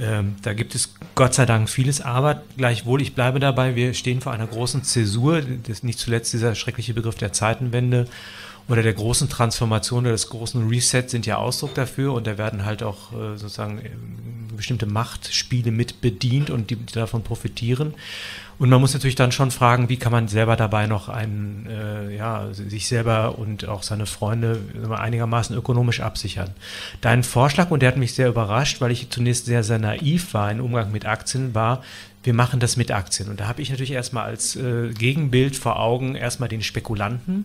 [0.00, 4.22] ähm, da gibt es Gott sei Dank vieles, aber gleichwohl, ich bleibe dabei, wir stehen
[4.22, 8.06] vor einer großen Zäsur, das nicht zuletzt dieser schreckliche Begriff der Zeitenwende
[8.68, 12.64] oder der großen Transformation oder des großen Resets sind ja Ausdruck dafür und da werden
[12.64, 13.90] halt auch äh, sozusagen äh,
[14.56, 17.94] bestimmte Machtspiele mit bedient und die, die davon profitieren.
[18.58, 22.16] Und man muss natürlich dann schon fragen, wie kann man selber dabei noch einen, äh,
[22.16, 26.50] ja, sich selber und auch seine Freunde einigermaßen ökonomisch absichern.
[27.02, 30.50] Dein Vorschlag, und der hat mich sehr überrascht, weil ich zunächst sehr, sehr naiv war
[30.50, 31.82] im Umgang mit Aktien, war,
[32.26, 33.28] wir machen das mit Aktien.
[33.28, 37.44] Und da habe ich natürlich erstmal als äh, Gegenbild vor Augen erstmal den Spekulanten,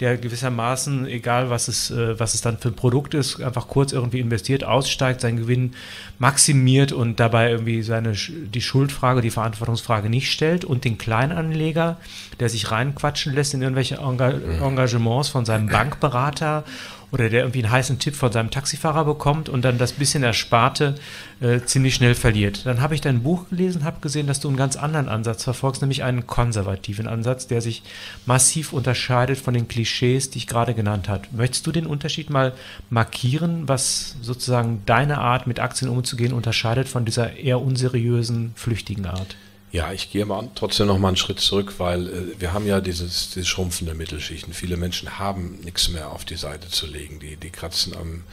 [0.00, 3.92] der gewissermaßen, egal was es, äh, was es dann für ein Produkt ist, einfach kurz
[3.92, 5.72] irgendwie investiert, aussteigt, seinen Gewinn
[6.18, 10.66] maximiert und dabei irgendwie seine, die Schuldfrage, die Verantwortungsfrage nicht stellt.
[10.66, 11.96] Und den Kleinanleger,
[12.38, 16.64] der sich reinquatschen lässt in irgendwelche Enga Engagements von seinem Bankberater
[17.10, 20.94] oder der irgendwie einen heißen Tipp von seinem Taxifahrer bekommt und dann das bisschen Ersparte
[21.40, 22.66] äh, ziemlich schnell verliert.
[22.66, 25.80] Dann habe ich dein Buch gelesen, habe gesehen, dass du einen ganz anderen Ansatz verfolgst,
[25.80, 27.82] nämlich einen konservativen Ansatz, der sich
[28.26, 31.22] massiv unterscheidet von den Klischees, die ich gerade genannt habe.
[31.32, 32.52] Möchtest du den Unterschied mal
[32.90, 39.36] markieren, was sozusagen deine Art, mit Aktien umzugehen, unterscheidet von dieser eher unseriösen, flüchtigen Art?
[39.70, 42.80] Ja, ich gehe aber trotzdem noch mal einen Schritt zurück, weil äh, wir haben ja
[42.80, 44.54] dieses, dieses schrumpfende Mittelschichten.
[44.54, 47.20] Viele Menschen haben nichts mehr auf die Seite zu legen.
[47.20, 48.24] Die, die kratzen am,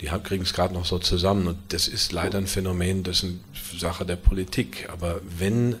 [0.00, 1.48] die kriegen es gerade noch so zusammen.
[1.48, 4.88] Und das ist leider ein Phänomen, das ist eine Sache der Politik.
[4.92, 5.76] Aber wenn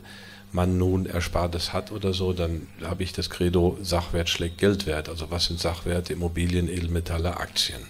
[0.52, 5.08] man nun Erspartes hat oder so, dann habe ich das Credo, Sachwert schlägt Geldwert.
[5.08, 6.14] Also was sind Sachwerte?
[6.14, 7.80] Immobilien, Edelmetalle, Aktien.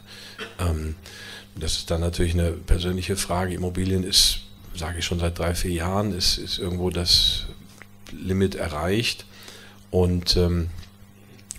[0.59, 0.97] Ähm,
[1.55, 3.55] das ist dann natürlich eine persönliche Frage.
[3.55, 4.41] Immobilien ist
[4.77, 7.47] sage ich schon seit drei, vier Jahren, ist, ist irgendwo das
[8.13, 9.25] Limit erreicht.
[9.91, 10.69] Und ähm,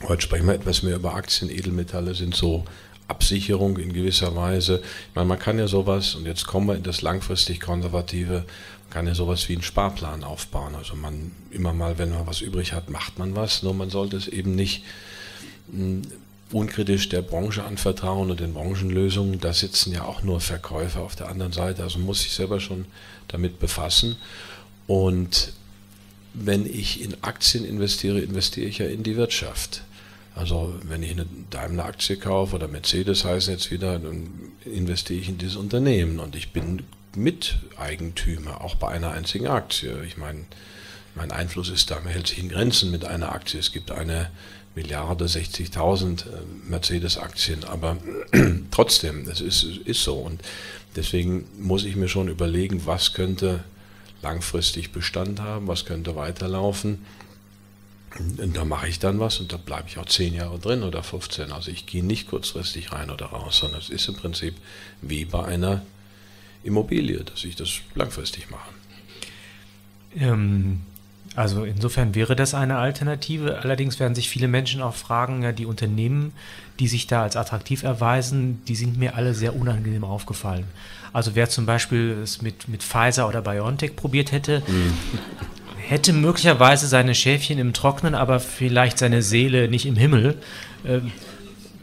[0.04, 2.66] heute sprechen wir etwas mehr über Aktien, Edelmetalle sind so
[3.08, 4.82] Absicherung in gewisser Weise.
[5.10, 8.46] Ich meine, man kann ja sowas, und jetzt kommen wir in das langfristig Konservative,
[8.84, 10.76] man kann ja sowas wie einen Sparplan aufbauen.
[10.76, 14.18] Also man immer mal, wenn man was übrig hat, macht man was, nur man sollte
[14.18, 14.84] es eben nicht
[15.72, 16.02] hm,
[16.52, 19.40] unkritisch der Branche anvertrauen und den Branchenlösungen.
[19.40, 21.84] Da sitzen ja auch nur Verkäufer auf der anderen Seite.
[21.84, 22.86] Also muss ich selber schon
[23.28, 24.18] damit befassen.
[24.88, 25.54] Und
[26.34, 29.82] wenn ich in Aktien investiere, investiere ich ja in die Wirtschaft.
[30.36, 34.30] Also wenn ich eine Daimler-Aktie kaufe oder Mercedes heißt jetzt wieder, dann
[34.66, 36.84] investiere ich in dieses Unternehmen und ich bin
[37.16, 40.04] Miteigentümer, auch bei einer einzigen Aktie.
[40.04, 40.46] Ich meine,
[41.16, 43.60] mein Einfluss ist da, man hält sich in Grenzen mit einer Aktie.
[43.60, 44.30] Es gibt eine
[44.78, 47.98] Milliarde, 60.000 äh, Mercedes-Aktien, aber
[48.72, 50.16] trotzdem, es ist, ist so.
[50.16, 50.40] Und
[50.96, 53.64] deswegen muss ich mir schon überlegen, was könnte
[54.22, 57.04] langfristig Bestand haben, was könnte weiterlaufen.
[58.20, 61.02] Und da mache ich dann was und da bleibe ich auch 10 Jahre drin oder
[61.02, 61.52] 15.
[61.52, 64.56] Also ich gehe nicht kurzfristig rein oder raus, sondern es ist im Prinzip
[65.02, 65.84] wie bei einer
[66.64, 68.70] Immobilie, dass ich das langfristig mache.
[70.16, 70.82] Ähm,
[71.38, 73.60] also insofern wäre das eine Alternative.
[73.62, 76.34] Allerdings werden sich viele Menschen auch fragen, ja, die Unternehmen,
[76.80, 80.66] die sich da als attraktiv erweisen, die sind mir alle sehr unangenehm aufgefallen.
[81.14, 84.94] Also wer zum Beispiel es mit, mit Pfizer oder BioNTech probiert hätte, mhm.
[85.78, 90.40] hätte möglicherweise seine Schäfchen im Trocknen, aber vielleicht seine Seele nicht im Himmel.
[90.88, 91.12] Ähm,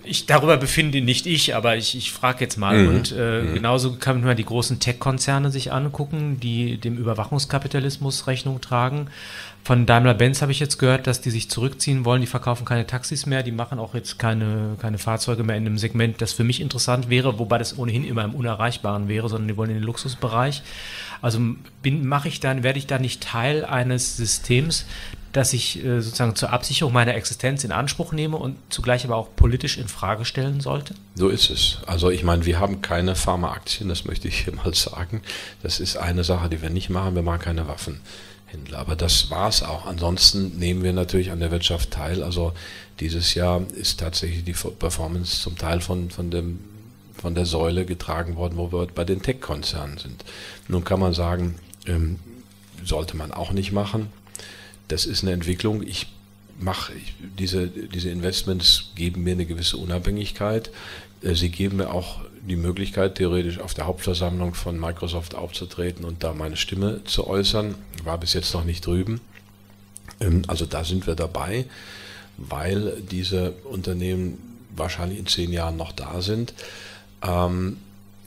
[0.04, 2.76] ich, darüber befinde nicht ich, aber ich, ich frage jetzt mal.
[2.76, 2.88] Mhm.
[2.88, 3.54] Und äh, mhm.
[3.54, 9.08] genauso kann man die großen Tech-Konzerne sich angucken, die dem Überwachungskapitalismus Rechnung tragen.
[9.64, 12.20] Von Daimler-Benz habe ich jetzt gehört, dass die sich zurückziehen wollen.
[12.20, 15.78] Die verkaufen keine Taxis mehr, die machen auch jetzt keine, keine Fahrzeuge mehr in einem
[15.78, 19.56] Segment, das für mich interessant wäre, wobei das ohnehin immer im Unerreichbaren wäre, sondern die
[19.56, 20.62] wollen in den Luxusbereich.
[21.22, 21.40] Also
[21.82, 24.84] bin, mache ich dann, werde ich da nicht Teil eines Systems,
[25.34, 29.28] das ich äh, sozusagen zur Absicherung meiner Existenz in Anspruch nehme und zugleich aber auch
[29.34, 30.94] politisch in Frage stellen sollte?
[31.16, 31.78] So ist es.
[31.86, 35.22] Also ich meine, wir haben keine Pharmaaktien, das möchte ich hier mal sagen.
[35.62, 37.16] Das ist eine Sache, die wir nicht machen.
[37.16, 38.78] Wir machen keine Waffenhändler.
[38.78, 39.86] Aber das war es auch.
[39.86, 42.22] Ansonsten nehmen wir natürlich an der Wirtschaft teil.
[42.22, 42.52] Also
[43.00, 46.60] dieses Jahr ist tatsächlich die Performance zum Teil von, von dem
[47.16, 50.24] von der Säule getragen worden, wo wir bei den Tech-Konzernen sind.
[50.68, 51.54] Nun kann man sagen,
[51.86, 52.18] ähm,
[52.84, 54.10] sollte man auch nicht machen
[54.88, 55.82] das ist eine Entwicklung.
[55.82, 56.06] Ich
[56.58, 56.92] mache
[57.38, 60.70] diese, diese Investments geben mir eine gewisse Unabhängigkeit.
[61.22, 66.22] Äh, sie geben mir auch die Möglichkeit, theoretisch auf der Hauptversammlung von Microsoft aufzutreten und
[66.22, 67.74] da meine Stimme zu äußern.
[68.04, 69.20] War bis jetzt noch nicht drüben.
[70.20, 71.64] Ähm, also da sind wir dabei,
[72.36, 74.38] weil diese Unternehmen
[74.76, 76.52] wahrscheinlich in zehn Jahren noch da sind.
[77.22, 77.78] Ähm,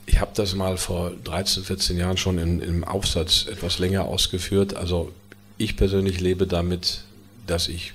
[0.06, 4.74] ich habe das mal vor 13, 14 Jahren schon im Aufsatz etwas länger ausgeführt.
[4.74, 5.12] Also
[5.58, 7.02] ich persönlich lebe damit,
[7.46, 7.92] dass ich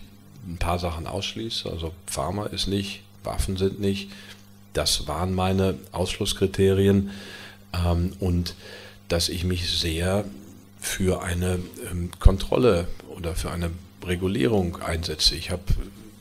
[0.47, 1.69] ein paar Sachen ausschließe.
[1.69, 4.11] Also Pharma ist nicht, Waffen sind nicht.
[4.73, 7.11] Das waren meine Ausschlusskriterien.
[7.73, 8.55] Ähm, und
[9.07, 10.25] dass ich mich sehr
[10.79, 13.71] für eine ähm, Kontrolle oder für eine
[14.05, 15.35] Regulierung einsetze.
[15.35, 15.63] Ich habe,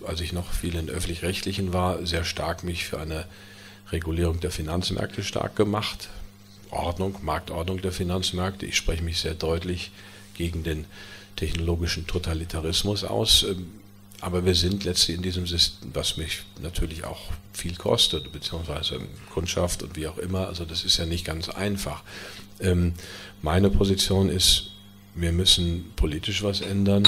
[0.06, 3.24] als ich noch viel in öffentlich-rechtlichen war, sehr stark mich für eine
[3.90, 6.08] Regulierung der Finanzmärkte stark gemacht.
[6.70, 8.64] Ordnung, Marktordnung der Finanzmärkte.
[8.66, 9.90] Ich spreche mich sehr deutlich
[10.34, 10.86] gegen den
[11.36, 13.44] technologischen Totalitarismus aus.
[13.44, 13.66] Ähm,
[14.20, 19.00] aber wir sind letztlich in diesem System, was mich natürlich auch viel kostet, beziehungsweise
[19.34, 20.46] Kundschaft und wie auch immer.
[20.46, 22.04] Also das ist ja nicht ganz einfach.
[22.60, 22.94] Ähm,
[23.42, 24.70] meine Position ist,
[25.16, 27.06] wir müssen politisch was ändern.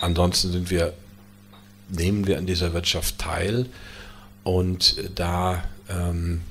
[0.00, 0.92] ansonsten sind wir,
[1.88, 3.66] nehmen wir an dieser Wirtschaft teil
[4.42, 6.42] und da ähm,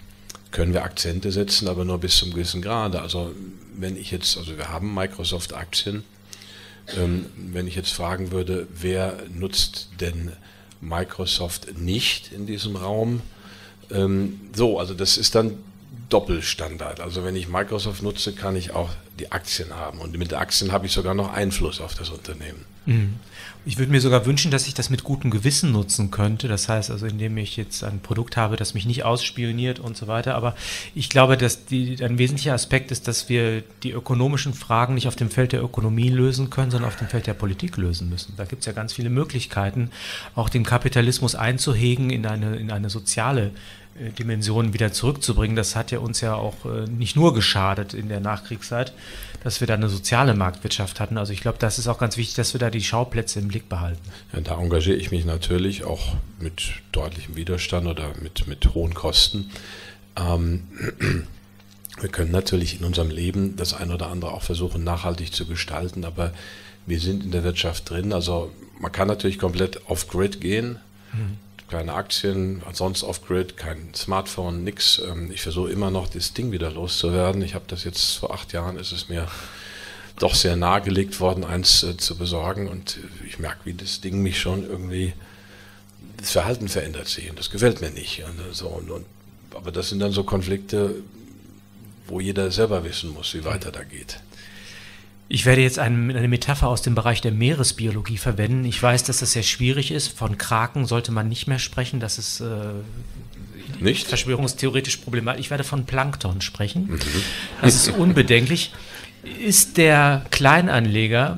[0.51, 3.01] können wir Akzente setzen, aber nur bis zum gewissen Grade.
[3.01, 3.35] Also
[3.75, 6.03] wenn ich jetzt, also wir haben Microsoft-Aktien,
[6.97, 10.31] ähm, wenn ich jetzt fragen würde, wer nutzt denn
[10.81, 13.21] Microsoft nicht in diesem Raum?
[13.91, 15.57] Ähm, so, also das ist dann
[16.09, 16.99] Doppelstandard.
[16.99, 18.89] Also wenn ich Microsoft nutze, kann ich auch
[19.19, 19.99] die Aktien haben.
[19.99, 22.65] Und mit Aktien habe ich sogar noch Einfluss auf das Unternehmen.
[22.85, 23.15] Mhm.
[23.65, 26.47] Ich würde mir sogar wünschen, dass ich das mit gutem Gewissen nutzen könnte.
[26.47, 30.07] Das heißt also, indem ich jetzt ein Produkt habe, das mich nicht ausspioniert und so
[30.07, 30.35] weiter.
[30.35, 30.55] Aber
[30.95, 35.17] ich glaube, dass die, ein wesentlicher Aspekt ist, dass wir die ökonomischen Fragen nicht auf
[35.17, 38.33] dem Feld der Ökonomie lösen können, sondern auf dem Feld der Politik lösen müssen.
[38.37, 39.91] Da gibt es ja ganz viele Möglichkeiten,
[40.35, 43.51] auch den Kapitalismus einzuhegen in eine, in eine soziale
[44.17, 45.55] Dimensionen wieder zurückzubringen.
[45.55, 48.93] Das hat ja uns ja auch äh, nicht nur geschadet in der Nachkriegszeit,
[49.43, 51.17] dass wir da eine soziale Marktwirtschaft hatten.
[51.17, 53.67] Also ich glaube, das ist auch ganz wichtig, dass wir da die Schauplätze im Blick
[53.67, 54.01] behalten.
[54.33, 59.51] Ja, da engagiere ich mich natürlich auch mit deutlichem Widerstand oder mit, mit hohen Kosten.
[60.15, 60.67] Ähm,
[61.99, 66.05] wir können natürlich in unserem Leben das eine oder andere auch versuchen, nachhaltig zu gestalten,
[66.05, 66.31] aber
[66.85, 68.13] wir sind in der Wirtschaft drin.
[68.13, 70.77] Also man kann natürlich komplett off-grid gehen.
[71.11, 74.99] Mhm keine Aktien, sonst off-grid, kein Smartphone, nix.
[74.99, 77.41] Ähm, ich versuche immer noch das Ding wieder loszuwerden.
[77.41, 79.27] Ich habe das jetzt vor acht Jahren, ist es mir
[80.19, 84.39] doch sehr nahegelegt worden, eins äh, zu besorgen und ich merke, wie das Ding mich
[84.39, 85.13] schon irgendwie,
[86.17, 88.23] das Verhalten verändert sich und das gefällt mir nicht.
[88.23, 89.05] Und äh, so, und, und,
[89.55, 90.95] aber das sind dann so Konflikte,
[92.07, 94.19] wo jeder selber wissen muss, wie weiter da geht.
[95.31, 98.65] Ich werde jetzt eine, eine, Metapher aus dem Bereich der Meeresbiologie verwenden.
[98.65, 100.17] Ich weiß, dass das sehr schwierig ist.
[100.17, 101.99] Von Kraken sollte man nicht mehr sprechen.
[101.99, 102.45] Das ist äh,
[103.79, 104.07] nicht?
[104.07, 105.41] verschwörungstheoretisch problematisch.
[105.41, 106.87] Ich werde von Plankton sprechen.
[106.87, 106.99] Mhm.
[107.61, 108.73] Das ist unbedenklich.
[109.39, 111.37] Ist der Kleinanleger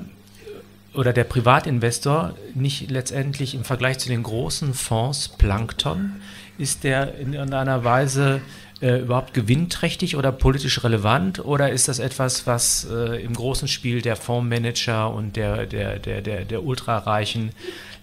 [0.94, 6.22] oder der Privatinvestor nicht letztendlich im Vergleich zu den großen Fonds Plankton?
[6.62, 8.40] Ist der in irgendeiner Weise
[8.82, 14.04] äh, überhaupt gewinnträchtig oder politisch relevant oder ist das etwas, was äh, im großen Spiel
[14.04, 17.50] der Fondsmanager und der, der, der, der, der Ultrareichen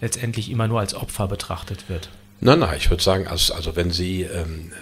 [0.00, 2.08] letztendlich immer nur als Opfer betrachtet wird?
[2.40, 4.72] Nein, nein, ich würde sagen, also, also wenn Sie ähm,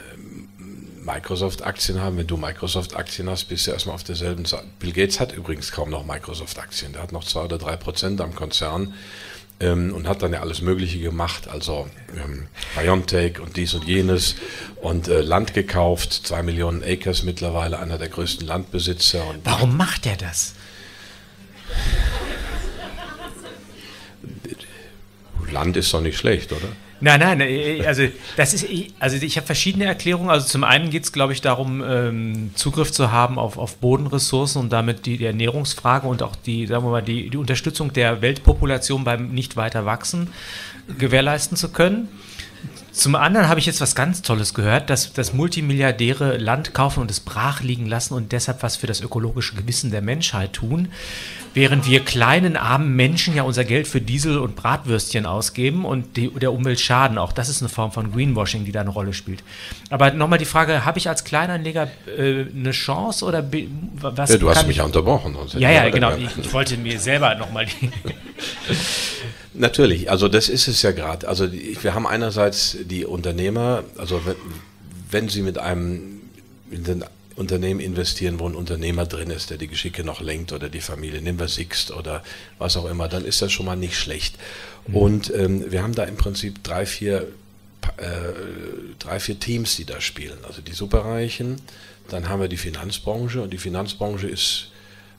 [1.05, 4.65] Microsoft-Aktien haben, wenn du Microsoft-Aktien hast, bist du erstmal auf derselben Seite.
[4.79, 8.35] Bill Gates hat übrigens kaum noch Microsoft-Aktien, der hat noch zwei oder drei Prozent am
[8.35, 8.95] Konzern
[9.61, 14.37] ähm, und hat dann ja alles Mögliche gemacht, also ähm, Biontech und dies und jenes
[14.83, 19.23] und äh, Land gekauft, zwei Millionen Acres mittlerweile, einer der größten Landbesitzer.
[19.44, 20.54] Warum macht er das?
[25.50, 26.69] Land ist doch nicht schlecht, oder?
[27.01, 28.05] Nein, nein, äh, also
[28.37, 28.67] das ist,
[28.99, 30.31] also ich habe verschiedene Erklärungen.
[30.31, 34.63] Also zum einen geht es, glaube ich, darum, ähm, Zugriff zu haben auf, auf Bodenressourcen
[34.63, 38.23] und damit die, die, Ernährungsfrage und auch die, sagen wir mal, die, die Unterstützung der
[38.23, 40.29] Weltpopulation beim nicht weiter wachsen
[40.99, 42.09] gewährleisten zu können.
[42.97, 47.11] Zum anderen habe ich jetzt was ganz Tolles gehört, dass, dass Multimilliardäre Land kaufen und
[47.11, 50.88] es brach liegen lassen und deshalb was für das ökologische Gewissen der Menschheit tun,
[51.53, 56.31] während wir kleinen armen Menschen ja unser Geld für Diesel und Bratwürstchen ausgeben und die,
[56.31, 57.19] der Umwelt schaden.
[57.19, 59.44] Auch das ist eine Form von Greenwashing, die da eine Rolle spielt.
[59.90, 63.44] Aber nochmal die Frage, habe ich als Kleinanleger äh, eine Chance oder
[64.01, 64.31] was?
[64.31, 65.37] Ja, du hast mich ja unterbrochen.
[65.59, 66.17] Ja, ja, genau.
[66.17, 67.90] Ich, ich wollte mir selber nochmal die
[69.59, 71.27] Natürlich, also das ist es ja gerade.
[71.29, 74.37] Also wir haben einerseits die Unternehmer, also wenn,
[75.11, 76.21] wenn sie mit einem
[76.71, 77.04] in
[77.37, 81.21] Unternehmen investieren, wo ein Unternehmer drin ist, der die Geschicke noch lenkt oder die Familie,
[81.21, 82.23] nehmen wir Sixt oder
[82.59, 84.37] was auch immer, dann ist das schon mal nicht schlecht.
[84.87, 84.96] Mhm.
[84.96, 87.29] Und ähm, wir haben da im Prinzip drei, vier,
[87.98, 88.33] äh,
[88.98, 90.38] drei, vier Teams, die da spielen.
[90.48, 91.61] Also die Superreichen,
[92.09, 94.71] dann haben wir die Finanzbranche und die Finanzbranche ist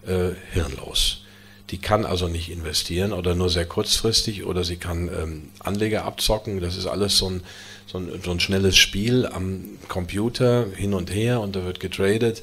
[0.08, 1.24] äh, hirnlos.
[1.70, 6.62] Die kann also nicht investieren oder nur sehr kurzfristig oder sie kann ähm, Anleger abzocken.
[6.62, 7.44] Das ist alles so ein,
[7.88, 12.42] so, ein, so ein schnelles Spiel am Computer hin und her und da wird getradet.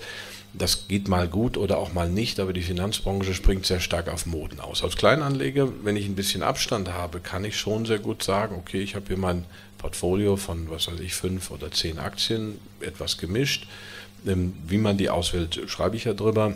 [0.57, 4.25] Das geht mal gut oder auch mal nicht, aber die Finanzbranche springt sehr stark auf
[4.27, 4.85] Moden aus.
[4.85, 8.81] Als Kleinanleger, wenn ich ein bisschen Abstand habe, kann ich schon sehr gut sagen, okay,
[8.81, 9.47] ich habe hier mein
[9.79, 13.67] Portfolio von, was weiß ich, fünf oder zehn Aktien, etwas gemischt.
[14.27, 16.55] Ähm, wie man die auswählt, schreibe ich ja drüber.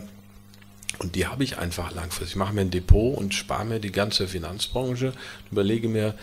[0.97, 2.31] Und die habe ich einfach langfristig.
[2.31, 5.13] Ich mache mir ein Depot und spare mir die ganze Finanzbranche,
[5.51, 6.15] überlege mir,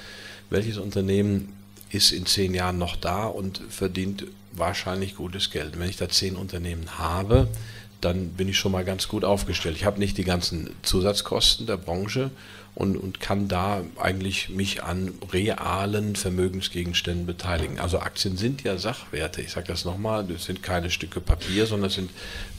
[0.51, 1.53] welches Unternehmen
[1.91, 5.79] ist in zehn Jahren noch da und verdient wahrscheinlich gutes Geld.
[5.79, 7.49] Wenn ich da zehn Unternehmen habe,
[8.01, 9.77] dann bin ich schon mal ganz gut aufgestellt.
[9.77, 12.31] Ich habe nicht die ganzen Zusatzkosten der Branche
[12.75, 17.81] und, und kann da eigentlich mich an realen Vermögensgegenständen beteiligen.
[17.81, 19.41] Also Aktien sind ja Sachwerte.
[19.41, 22.11] Ich sage das nochmal, das sind keine Stücke Papier, sondern es sind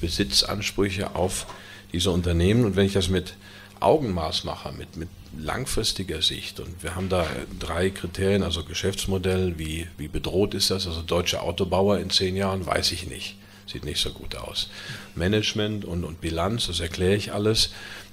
[0.01, 1.45] Besitzansprüche auf
[1.93, 2.65] dieser Unternehmen.
[2.65, 3.35] Und wenn ich das mit
[3.79, 7.27] Augenmaß mache, mit, mit langfristiger Sicht, und wir haben da
[7.59, 12.65] drei Kriterien, also Geschäftsmodell, wie, wie bedroht ist das, also deutsche Autobauer in zehn Jahren,
[12.65, 13.35] weiß ich nicht.
[13.65, 14.69] Sieht nicht so gut aus.
[15.15, 17.71] Management und, und Bilanz, das erkläre ich alles.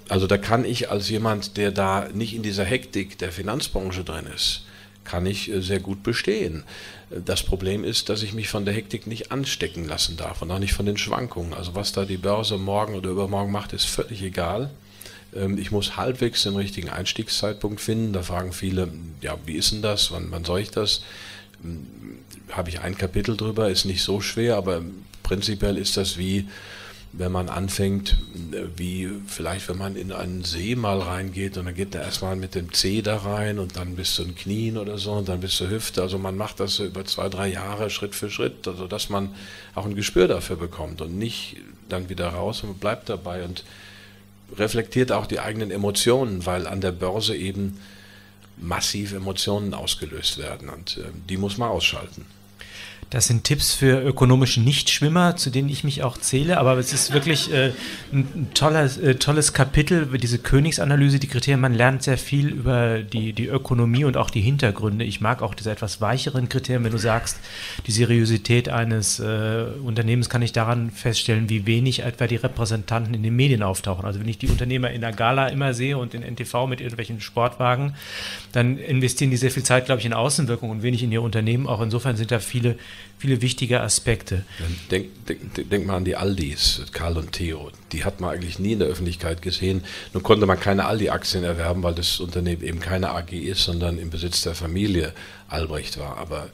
[0.08, 4.26] Also da kann ich als jemand, der da nicht in dieser Hektik der Finanzbranche drin
[4.34, 4.64] ist,
[5.04, 6.64] kann ich äh, sehr gut bestehen.
[7.10, 10.58] Das Problem ist, dass ich mich von der Hektik nicht anstecken lassen darf und auch
[10.58, 11.54] nicht von den Schwankungen.
[11.54, 14.70] Also was da die Börse morgen oder übermorgen macht, ist völlig egal.
[15.34, 18.12] Ähm, ich muss halbwegs den richtigen Einstiegszeitpunkt finden.
[18.12, 18.88] Da fragen viele,
[19.20, 20.10] ja, wie ist denn das?
[20.10, 21.02] Wann, wann soll ich das?
[21.62, 21.86] Hm,
[22.50, 24.82] habe ich ein Kapitel drüber, ist nicht so schwer, aber
[25.22, 26.46] prinzipiell ist das wie
[27.16, 28.16] wenn man anfängt,
[28.76, 32.56] wie vielleicht, wenn man in einen See mal reingeht und dann geht er erstmal mit
[32.56, 35.56] dem Zeh da rein und dann bis zu den Knien oder so und dann bis
[35.56, 36.02] zur Hüfte.
[36.02, 39.32] Also man macht das so über zwei, drei Jahre Schritt für Schritt, also dass man
[39.76, 41.56] auch ein Gespür dafür bekommt und nicht
[41.88, 43.62] dann wieder raus und bleibt dabei und
[44.56, 47.78] reflektiert auch die eigenen Emotionen, weil an der Börse eben
[48.56, 52.26] massiv Emotionen ausgelöst werden und äh, die muss man ausschalten.
[53.10, 56.58] Das sind Tipps für ökonomische Nichtschwimmer, zu denen ich mich auch zähle.
[56.58, 57.72] Aber es ist wirklich äh,
[58.12, 61.60] ein tolles, äh, tolles Kapitel, diese Königsanalyse, die Kriterien.
[61.60, 65.04] Man lernt sehr viel über die, die Ökonomie und auch die Hintergründe.
[65.04, 67.38] Ich mag auch diese etwas weicheren Kriterien, wenn du sagst,
[67.86, 73.22] die Seriosität eines äh, Unternehmens kann ich daran feststellen, wie wenig etwa die Repräsentanten in
[73.22, 74.04] den Medien auftauchen.
[74.04, 77.20] Also wenn ich die Unternehmer in der Gala immer sehe und in NTV mit irgendwelchen
[77.20, 77.94] Sportwagen,
[78.52, 81.66] dann investieren die sehr viel Zeit, glaube ich, in Außenwirkung und wenig in ihr Unternehmen.
[81.66, 82.76] Auch insofern sind da viele
[83.18, 84.44] viele wichtige Aspekte.
[84.90, 87.70] Denk, denk, denk, mal an die Aldis, Karl und Theo.
[87.92, 89.82] Die hat man eigentlich nie in der Öffentlichkeit gesehen.
[90.12, 94.10] Nun konnte man keine Aldi-Aktien erwerben, weil das Unternehmen eben keine AG ist, sondern im
[94.10, 95.12] Besitz der Familie
[95.48, 96.18] Albrecht war.
[96.18, 96.48] Aber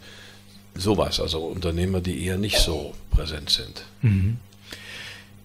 [0.74, 3.84] sowas, also Unternehmer, die eher nicht so präsent sind.
[4.02, 4.36] Mhm.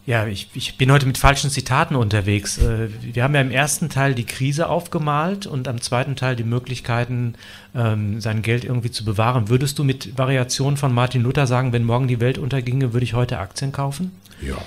[0.06, 2.60] Ja, ich, ich bin heute mit falschen Zitaten unterwegs.
[2.60, 6.44] Äh, wir haben ja im ersten Teil die Krise aufgemalt und am zweiten Teil die
[6.44, 7.34] Möglichkeiten,
[7.74, 9.50] ähm, sein Geld irgendwie zu bewahren.
[9.50, 13.16] Würdest du mit Variationen von Martin Luther sagen, wenn morgen die Welt unterginge, würde ich
[13.16, 14.12] heute Aktien kaufen?
[14.42, 14.58] Ja.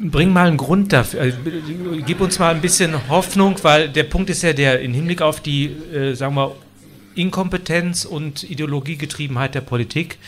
[0.00, 1.22] Bring mal einen Grund dafür.
[1.22, 1.32] Äh,
[2.04, 5.40] gib uns mal ein bisschen Hoffnung, weil der Punkt ist ja der, im Hinblick auf
[5.40, 6.56] die, äh, sagen wir,
[7.14, 10.18] Inkompetenz und Ideologiegetriebenheit der Politik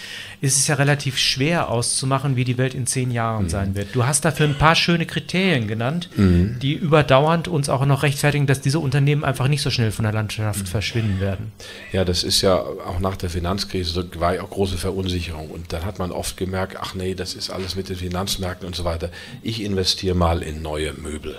[0.41, 3.49] ist es ja relativ schwer auszumachen, wie die Welt in zehn Jahren mhm.
[3.49, 3.95] sein wird.
[3.95, 6.59] Du hast dafür ein paar schöne Kriterien genannt, mhm.
[6.61, 10.13] die überdauernd uns auch noch rechtfertigen, dass diese Unternehmen einfach nicht so schnell von der
[10.13, 10.67] Landschaft mhm.
[10.67, 11.53] verschwinden werden.
[11.93, 15.51] Ja, das ist ja auch nach der Finanzkrise, so war ja auch große Verunsicherung.
[15.51, 18.77] Und dann hat man oft gemerkt, ach nee, das ist alles mit den Finanzmärkten und
[18.77, 19.11] so weiter.
[19.43, 21.39] Ich investiere mal in neue Möbel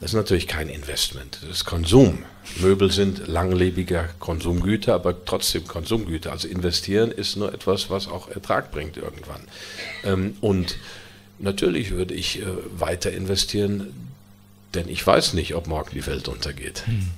[0.00, 2.24] Das ist natürlich kein Investment, das ist Konsum.
[2.60, 6.32] Möbel sind langlebiger Konsumgüter, aber trotzdem Konsumgüter.
[6.32, 9.42] Also investieren ist nur etwas, was auch Ertrag bringt irgendwann.
[10.04, 10.76] Ähm, und
[11.38, 12.44] natürlich würde ich äh,
[12.76, 13.92] weiter investieren,
[14.74, 16.86] denn ich weiß nicht, ob morgen die Welt untergeht.
[16.86, 17.08] Hm.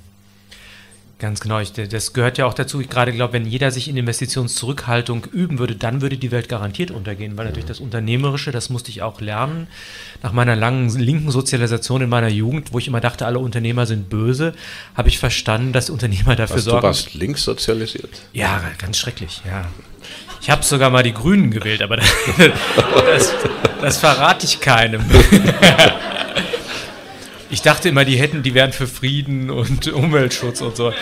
[1.19, 1.59] Ganz genau.
[1.59, 2.79] Ich, das gehört ja auch dazu.
[2.79, 6.91] Ich gerade glaube, wenn jeder sich in Investitionszurückhaltung üben würde, dann würde die Welt garantiert
[6.91, 9.67] untergehen, weil natürlich das Unternehmerische, das musste ich auch lernen.
[10.23, 14.09] Nach meiner langen linken Sozialisation in meiner Jugend, wo ich immer dachte, alle Unternehmer sind
[14.09, 14.53] böse,
[14.95, 16.81] habe ich verstanden, dass Unternehmer dafür Was, sorgen.
[16.81, 18.21] Du warst links sozialisiert?
[18.31, 19.65] Ja, ganz schrecklich, ja.
[20.41, 22.07] Ich habe sogar mal die Grünen gewählt, aber das,
[23.05, 23.33] das,
[23.81, 25.03] das verrate ich keinem.
[27.49, 30.93] Ich dachte immer, die hätten, die wären für Frieden und Umweltschutz und so.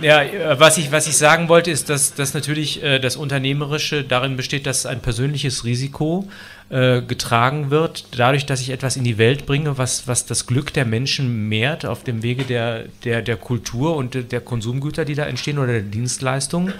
[0.00, 0.22] Ja,
[0.58, 4.66] was ich, was ich sagen wollte, ist, dass, dass natürlich äh, das Unternehmerische darin besteht,
[4.66, 6.28] dass ein persönliches Risiko
[6.70, 10.72] äh, getragen wird, dadurch, dass ich etwas in die Welt bringe, was, was das Glück
[10.72, 15.26] der Menschen mehrt auf dem Wege der, der, der Kultur und der Konsumgüter, die da
[15.26, 16.72] entstehen oder der Dienstleistungen.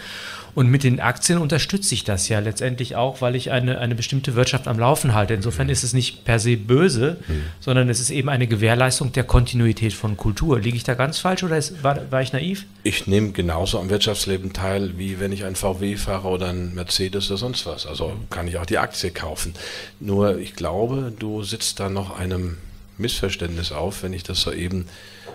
[0.55, 4.35] Und mit den Aktien unterstütze ich das ja letztendlich auch, weil ich eine, eine bestimmte
[4.35, 5.33] Wirtschaft am Laufen halte.
[5.33, 7.45] Insofern ist es nicht per se böse, mhm.
[7.61, 10.61] sondern es ist eben eine Gewährleistung der Kontinuität von Kultur.
[10.61, 12.67] Liege ich da ganz falsch oder ist, war, war ich naiv?
[12.83, 17.31] Ich nehme genauso am Wirtschaftsleben teil, wie wenn ich einen VW fahre oder einen Mercedes
[17.31, 17.87] oder sonst was.
[17.87, 19.55] Also kann ich auch die Aktie kaufen.
[20.01, 22.59] Nur ich glaube, du sitzt da noch einem
[22.99, 24.87] Missverständnis auf, wenn ich das so eben,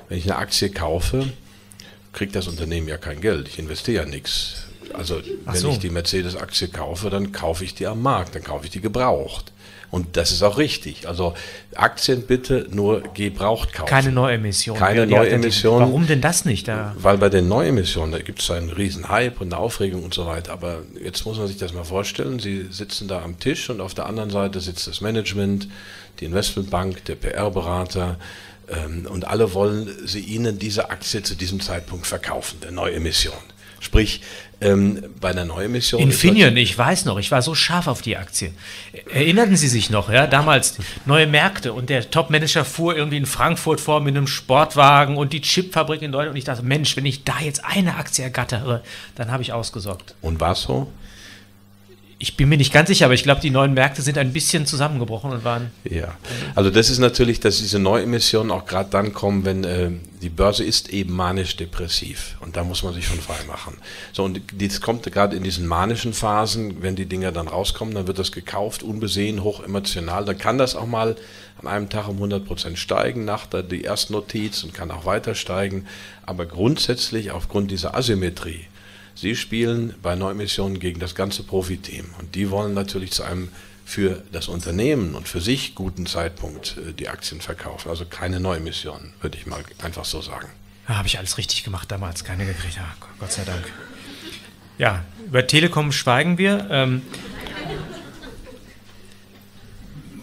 [0.10, 1.26] wenn ich eine Aktie kaufe,
[2.14, 3.48] kriegt das Unternehmen ja kein Geld.
[3.48, 5.70] Ich investiere ja nichts also wenn so.
[5.70, 9.52] ich die Mercedes-Aktie kaufe, dann kaufe ich die am Markt, dann kaufe ich die gebraucht.
[9.90, 11.08] Und das ist auch richtig.
[11.08, 11.34] Also
[11.76, 13.90] Aktien bitte nur gebraucht kaufen.
[13.90, 14.78] Keine Neuemission.
[14.78, 15.80] Keine Neuemission.
[15.80, 16.68] Warum denn das nicht?
[16.68, 16.94] Da?
[17.00, 20.26] Weil bei den Neuemissionen, da gibt es einen riesen Hype und eine Aufregung und so
[20.26, 20.52] weiter.
[20.52, 22.40] Aber jetzt muss man sich das mal vorstellen.
[22.40, 25.70] Sie sitzen da am Tisch und auf der anderen Seite sitzt das Management,
[26.20, 28.18] die Investmentbank, der PR-Berater,
[28.70, 33.38] ähm, und alle wollen sie Ihnen diese Aktie zu diesem Zeitpunkt verkaufen, der Neuemission.
[33.80, 34.22] Sprich,
[34.60, 36.02] ähm, bei einer Neuemission.
[36.02, 38.52] Infineon, ich weiß noch, ich war so scharf auf die Aktie.
[39.12, 43.80] Erinnerten Sie sich noch, ja, damals neue Märkte und der Top-Manager fuhr irgendwie in Frankfurt
[43.80, 47.24] vor mit einem Sportwagen und die Chipfabrik in Deutschland und ich dachte, Mensch, wenn ich
[47.24, 48.82] da jetzt eine Aktie ergattere,
[49.16, 50.16] dann habe ich ausgesorgt.
[50.22, 50.92] Und war so?
[52.20, 54.66] Ich bin mir nicht ganz sicher, aber ich glaube, die neuen Märkte sind ein bisschen
[54.66, 55.70] zusammengebrochen und waren.
[55.84, 56.16] Ja,
[56.56, 59.92] also das ist natürlich, dass diese Neuemissionen auch gerade dann kommen, wenn äh,
[60.24, 63.78] die Börse ist eben manisch-depressiv und da muss man sich von frei machen.
[64.14, 68.08] So und das kommt gerade in diesen manischen Phasen, wenn die Dinger dann rauskommen, dann
[68.08, 70.26] wird das gekauft, unbesehen, hochemotional.
[70.26, 71.18] Dann kann das auch mal
[71.62, 75.06] an einem Tag um 100 Prozent steigen nach der die erste Notiz und kann auch
[75.06, 75.86] weiter steigen.
[76.26, 78.66] Aber grundsätzlich aufgrund dieser Asymmetrie
[79.20, 83.50] Sie spielen bei Neumissionen gegen das ganze Profiteam und die wollen natürlich zu einem
[83.84, 87.90] für das Unternehmen und für sich guten Zeitpunkt äh, die Aktien verkaufen.
[87.90, 90.50] Also keine Neuemissionen, würde ich mal einfach so sagen.
[90.88, 92.76] Ja, Habe ich alles richtig gemacht damals, keine gekriegt.
[92.76, 93.64] Ja, Gott sei Dank.
[94.78, 96.68] Ja, über Telekom schweigen wir.
[96.70, 97.02] Ähm,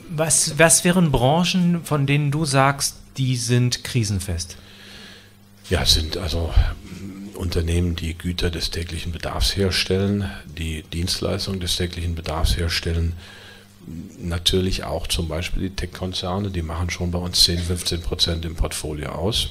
[0.09, 4.57] was, was wären Branchen, von denen du sagst, die sind krisenfest?
[5.69, 6.55] Ja, sind also
[7.35, 13.15] Unternehmen, die Güter des täglichen Bedarfs herstellen, die Dienstleistungen des täglichen Bedarfs herstellen.
[14.19, 18.57] Natürlich auch zum Beispiel die Tech-Konzerne, die machen schon bei uns 10, 15 Prozent im
[18.57, 19.51] Portfolio aus.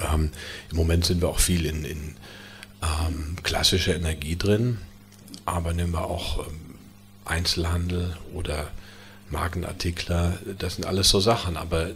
[0.00, 0.30] Ähm,
[0.70, 2.16] Im Moment sind wir auch viel in, in
[2.82, 4.78] ähm, klassischer Energie drin,
[5.46, 6.60] aber nehmen wir auch ähm,
[7.24, 8.70] Einzelhandel oder
[9.30, 11.56] Markenartikler, das sind alles so Sachen.
[11.56, 11.90] Aber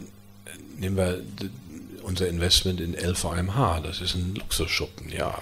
[0.77, 1.21] nehmen wir
[1.99, 3.81] unser Investment in LVMH.
[3.81, 5.33] Das ist ein Luxusschuppen, ja.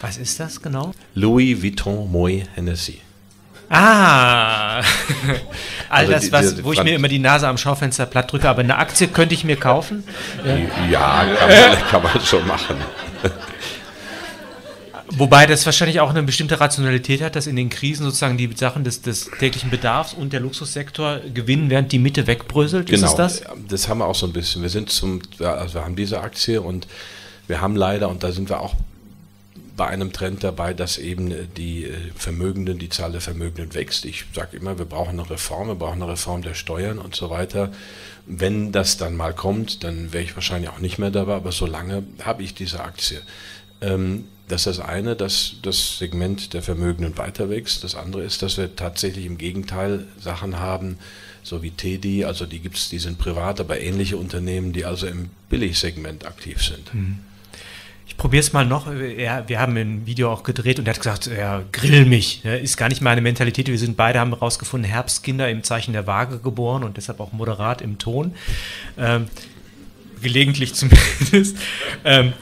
[0.00, 0.92] Was ist das genau?
[1.14, 3.00] Louis Vuitton Moët Hennessy.
[3.72, 4.80] Ah,
[5.88, 8.62] all also das, was, wo ich mir immer die Nase am Schaufenster platt drücke, aber
[8.62, 10.02] eine Aktie könnte ich mir kaufen?
[10.44, 12.76] Ja, ja kann, man, kann man schon machen.
[15.12, 18.84] Wobei das wahrscheinlich auch eine bestimmte Rationalität hat, dass in den Krisen sozusagen die Sachen
[18.84, 22.88] des, des täglichen Bedarfs und der Luxussektor gewinnen, während die Mitte wegbröselt.
[22.88, 23.42] Genau, ist das?
[23.68, 24.62] Das haben wir auch so ein bisschen.
[24.62, 26.86] Wir sind zum, also wir haben diese Aktie und
[27.48, 28.74] wir haben leider, und da sind wir auch
[29.76, 34.04] bei einem Trend dabei, dass eben die äh, Vermögenden, die Zahl der Vermögenden wächst.
[34.04, 37.30] Ich sage immer, wir brauchen eine Reform, wir brauchen eine Reform der Steuern und so
[37.30, 37.72] weiter.
[38.26, 42.02] Wenn das dann mal kommt, dann wäre ich wahrscheinlich auch nicht mehr dabei, aber solange
[42.22, 43.22] habe ich diese Aktie.
[43.80, 47.84] Ähm, das ist das eine, dass das Segment der Vermögenden weiter wächst.
[47.84, 50.98] Das andere ist, dass wir tatsächlich im Gegenteil Sachen haben,
[51.42, 55.06] so wie Teddy, also die gibt es, die sind privat, aber ähnliche Unternehmen, die also
[55.06, 56.92] im Billigsegment aktiv sind.
[56.92, 57.18] Mhm.
[58.06, 58.92] Ich probiere es mal noch.
[58.92, 62.44] Ja, wir haben ein Video auch gedreht und er hat gesagt, ja, grill mich.
[62.44, 63.68] Ist gar nicht meine Mentalität.
[63.68, 67.80] Wir sind beide, haben herausgefunden, Herbstkinder im Zeichen der Waage geboren und deshalb auch moderat
[67.80, 68.34] im Ton.
[68.98, 69.28] Ähm,
[70.20, 71.56] gelegentlich zumindest.
[72.04, 72.32] Ähm,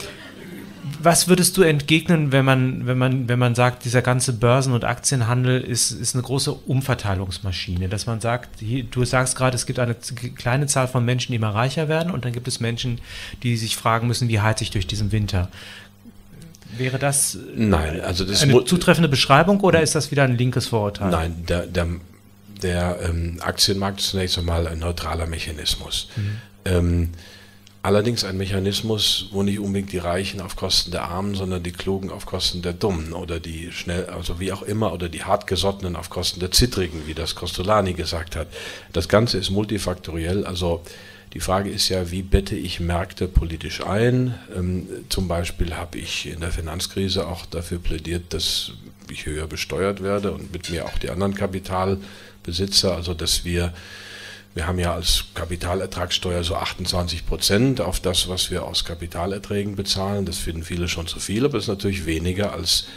[1.09, 4.84] was würdest du entgegnen, wenn man, wenn man, wenn man sagt, dieser ganze Börsen- und
[4.84, 9.78] Aktienhandel ist, ist eine große Umverteilungsmaschine, dass man sagt, hier, du sagst gerade, es gibt
[9.78, 13.00] eine kleine Zahl von Menschen, die immer reicher werden und dann gibt es Menschen,
[13.42, 15.48] die sich fragen müssen, wie heizt ich durch diesen Winter?
[16.76, 21.11] Wäre das, Nein, also das eine zutreffende Beschreibung oder ist das wieder ein linkes Vorurteil?
[21.11, 21.86] Nein, der, der,
[22.62, 26.11] der ähm, Aktienmarkt ist zunächst einmal ein neutraler Mechanismus.
[26.16, 26.36] Mhm.
[26.66, 27.11] Ähm,
[27.81, 32.11] Allerdings ein Mechanismus, wo nicht unbedingt die Reichen auf Kosten der Armen, sondern die Klugen
[32.11, 36.11] auf Kosten der Dummen oder die schnell, also wie auch immer, oder die Hartgesottenen auf
[36.11, 38.49] Kosten der Zittrigen, wie das Costolani gesagt hat.
[38.93, 40.83] Das Ganze ist multifaktoriell, also
[41.35, 44.35] die Frage ist ja, wie bette ich Märkte politisch ein?
[44.57, 48.72] Ähm, zum Beispiel habe ich in der Finanzkrise auch dafür plädiert, dass
[49.11, 53.72] ich höher besteuert werde und mit mir auch die anderen Kapitalbesitzer, also dass wir
[54.59, 60.26] wir haben ja als Kapitalertragssteuer so 28 Prozent auf das, was wir aus Kapitalerträgen bezahlen.
[60.26, 62.88] Das finden viele schon zu viel, aber es ist natürlich weniger als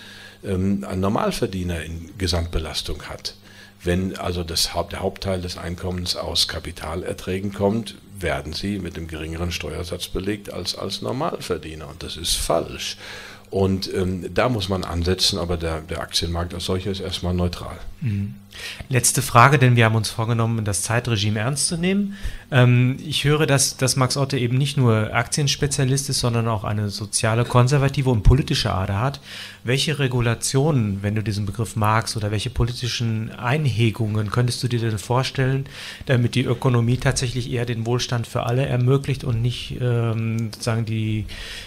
[0.43, 3.35] ähm, ein Normalverdiener in Gesamtbelastung hat.
[3.83, 9.07] Wenn also das Haupt, der Hauptteil des Einkommens aus Kapitalerträgen kommt, werden sie mit dem
[9.07, 11.87] geringeren Steuersatz belegt als als Normalverdiener.
[11.87, 12.97] Und das ist falsch.
[13.51, 17.77] Und ähm, da muss man ansetzen, aber der, der Aktienmarkt als solcher ist erstmal neutral.
[17.99, 18.33] Mhm.
[18.89, 22.17] Letzte Frage, denn wir haben uns vorgenommen, das Zeitregime ernst zu nehmen.
[22.51, 26.89] Ähm, ich höre, dass, dass Max Otte eben nicht nur Aktienspezialist ist, sondern auch eine
[26.89, 29.21] soziale, konservative und politische Ader hat.
[29.63, 34.97] Welche Regulationen, wenn du diesen Begriff magst, oder welche politischen Einhegungen könntest du dir denn
[34.97, 35.65] vorstellen,
[36.05, 41.25] damit die Ökonomie tatsächlich eher den Wohlstand für alle ermöglicht und nicht ähm, sozusagen die,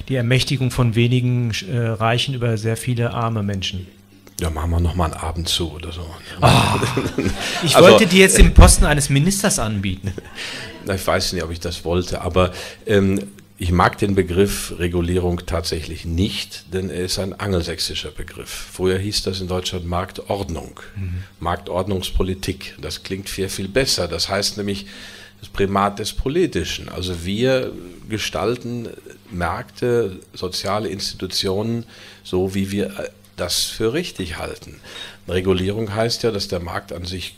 [0.08, 3.86] die Ermächtigung von wenigen äh, Reichen über sehr viele arme Menschen?
[4.44, 6.02] Ja, machen wir nochmal einen Abend zu oder so.
[6.42, 6.46] Oh,
[7.64, 10.12] ich also, wollte dir jetzt den Posten eines Ministers anbieten.
[10.86, 12.52] Ich weiß nicht, ob ich das wollte, aber
[12.84, 13.22] ähm,
[13.56, 18.50] ich mag den Begriff Regulierung tatsächlich nicht, denn er ist ein angelsächsischer Begriff.
[18.50, 21.24] Früher hieß das in Deutschland Marktordnung, mhm.
[21.40, 22.74] Marktordnungspolitik.
[22.82, 24.08] Das klingt viel, viel besser.
[24.08, 24.84] Das heißt nämlich
[25.40, 26.90] das Primat des Politischen.
[26.90, 27.72] Also wir
[28.06, 28.90] gestalten
[29.30, 31.86] Märkte, soziale Institutionen
[32.24, 32.92] so, wie wir
[33.36, 34.80] das für richtig halten.
[35.28, 37.36] Regulierung heißt ja, dass der Markt an sich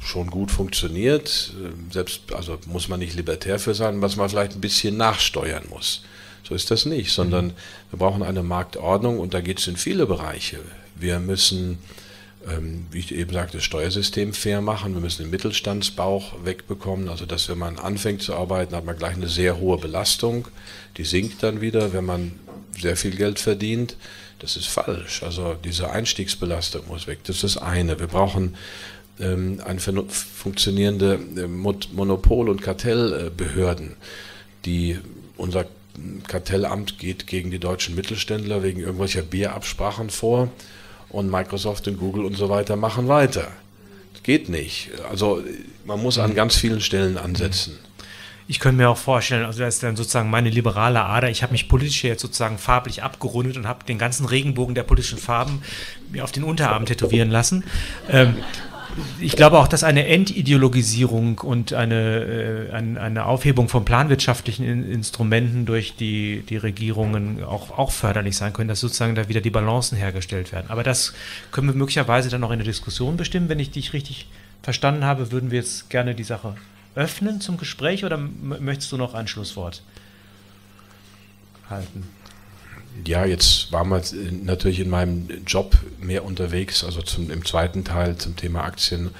[0.00, 1.52] schon gut funktioniert.
[1.90, 6.02] Selbst, also muss man nicht libertär für sein, was man vielleicht ein bisschen nachsteuern muss.
[6.44, 7.52] So ist das nicht, sondern mhm.
[7.90, 10.58] wir brauchen eine Marktordnung und da geht es in viele Bereiche.
[10.94, 11.78] Wir müssen,
[12.48, 14.94] ähm, wie ich eben sagte, das Steuersystem fair machen.
[14.94, 17.08] Wir müssen den Mittelstandsbauch wegbekommen.
[17.08, 20.46] Also, dass wenn man anfängt zu arbeiten, hat man gleich eine sehr hohe Belastung.
[20.98, 22.32] Die sinkt dann wieder, wenn man
[22.80, 23.96] sehr viel Geld verdient.
[24.38, 25.22] Das ist falsch.
[25.22, 27.20] Also diese Einstiegsbelastung muss weg.
[27.24, 27.98] Das ist das eine.
[27.98, 28.56] Wir brauchen
[29.18, 33.96] ähm, eine funktionierende äh, Monopol- und Kartellbehörden,
[34.64, 34.98] die
[35.36, 35.66] unser
[36.26, 40.50] Kartellamt geht gegen die deutschen Mittelständler wegen irgendwelcher Bierabsprachen vor
[41.08, 43.48] und Microsoft und Google und so weiter machen weiter.
[44.12, 44.90] Das geht nicht.
[45.08, 45.42] Also
[45.84, 47.78] man muss an ganz vielen Stellen ansetzen.
[48.48, 51.30] Ich könnte mir auch vorstellen, also das ist dann sozusagen meine liberale Ader.
[51.30, 55.18] Ich habe mich politisch jetzt sozusagen farblich abgerundet und habe den ganzen Regenbogen der politischen
[55.18, 55.62] Farben
[56.12, 57.64] mir auf den Unterarm tätowieren lassen.
[58.08, 58.36] Ähm,
[59.20, 65.96] ich glaube auch, dass eine Entideologisierung und eine, äh, eine, Aufhebung von planwirtschaftlichen Instrumenten durch
[65.96, 70.52] die, die Regierungen auch, auch förderlich sein können, dass sozusagen da wieder die Balancen hergestellt
[70.52, 70.66] werden.
[70.68, 71.14] Aber das
[71.50, 73.48] können wir möglicherweise dann noch in der Diskussion bestimmen.
[73.48, 74.28] Wenn ich dich richtig
[74.62, 76.54] verstanden habe, würden wir jetzt gerne die Sache
[76.96, 79.82] öffnen zum Gespräch oder möchtest du noch ein Schlusswort
[81.70, 82.08] halten?
[83.04, 84.02] Ja, jetzt waren wir
[84.42, 89.10] natürlich in meinem Job mehr unterwegs, also zum, im zweiten Teil zum Thema Aktien.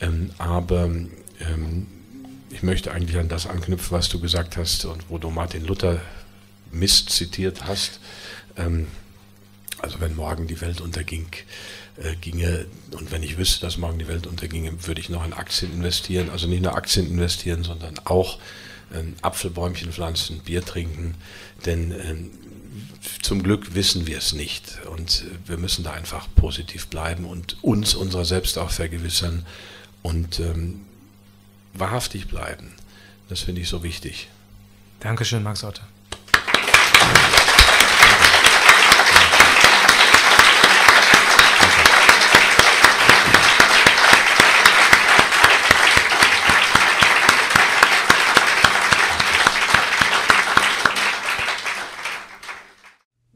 [0.00, 1.86] Ähm, aber ähm,
[2.50, 6.00] ich möchte eigentlich an das anknüpfen, was du gesagt hast und wo du Martin Luther
[6.70, 8.00] Mist zitiert hast.
[8.56, 8.86] Ähm,
[9.78, 11.26] also wenn morgen die Welt unterging,
[11.96, 15.32] äh, ginge und wenn ich wüsste, dass morgen die Welt unterginge, würde ich noch in
[15.32, 16.30] Aktien investieren.
[16.30, 18.38] Also nicht nur Aktien investieren, sondern auch
[18.94, 21.14] ähm, Apfelbäumchen pflanzen, Bier trinken.
[21.66, 22.30] Denn ähm,
[23.20, 24.80] zum Glück wissen wir es nicht.
[24.86, 29.44] Und äh, wir müssen da einfach positiv bleiben und uns unserer selbst auch vergewissern
[30.02, 30.80] und ähm,
[31.74, 32.72] wahrhaftig bleiben.
[33.28, 34.28] Das finde ich so wichtig.
[35.00, 35.82] Dankeschön, Max Otte.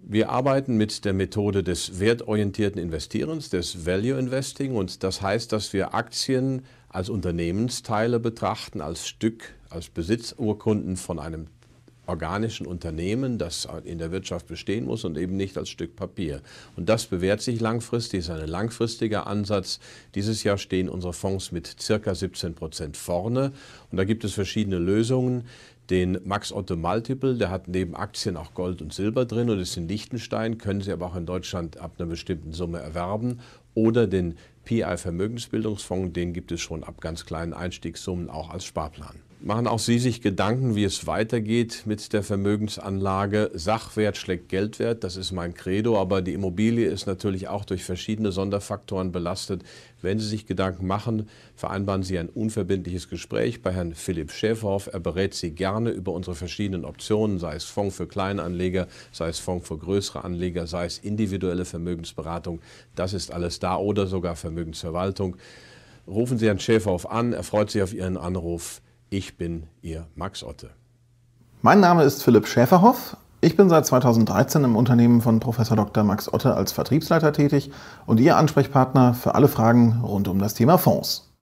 [0.08, 4.76] Wir arbeiten mit der Methode des wertorientierten Investierens, des Value Investing.
[4.76, 11.48] Und das heißt, dass wir Aktien als Unternehmensteile betrachten, als Stück, als Besitzurkunden von einem
[12.06, 16.40] organischen Unternehmen, das in der Wirtschaft bestehen muss und eben nicht als Stück Papier.
[16.76, 19.80] Und das bewährt sich langfristig, ist ein langfristiger Ansatz.
[20.14, 23.50] Dieses Jahr stehen unsere Fonds mit circa 17 Prozent vorne
[23.90, 25.46] und da gibt es verschiedene Lösungen.
[25.90, 29.76] Den Max Otto Multiple, der hat neben Aktien auch Gold und Silber drin und ist
[29.76, 33.40] in Liechtenstein, können Sie aber auch in Deutschland ab einer bestimmten Summe erwerben.
[33.74, 39.25] Oder den PI Vermögensbildungsfonds, den gibt es schon ab ganz kleinen Einstiegssummen auch als Sparplan.
[39.40, 43.50] Machen auch Sie sich Gedanken, wie es weitergeht mit der Vermögensanlage?
[43.52, 48.32] Sachwert schlägt Geldwert, das ist mein Credo, aber die Immobilie ist natürlich auch durch verschiedene
[48.32, 49.62] Sonderfaktoren belastet.
[50.00, 54.88] Wenn Sie sich Gedanken machen, vereinbaren Sie ein unverbindliches Gespräch bei Herrn Philipp Schäferhoff.
[54.90, 59.38] Er berät Sie gerne über unsere verschiedenen Optionen, sei es Fonds für Kleinanleger, sei es
[59.38, 62.60] Fonds für größere Anleger, sei es individuelle Vermögensberatung.
[62.94, 65.36] Das ist alles da oder sogar Vermögensverwaltung.
[66.08, 68.80] Rufen Sie Herrn Schäferhoff an, er freut sich auf Ihren Anruf.
[69.08, 70.70] Ich bin Ihr Max Otte.
[71.62, 73.16] Mein Name ist Philipp Schäferhoff.
[73.40, 76.02] Ich bin seit 2013 im Unternehmen von Professor Dr.
[76.02, 77.70] Max Otte als Vertriebsleiter tätig
[78.06, 81.35] und Ihr Ansprechpartner für alle Fragen rund um das Thema Fonds.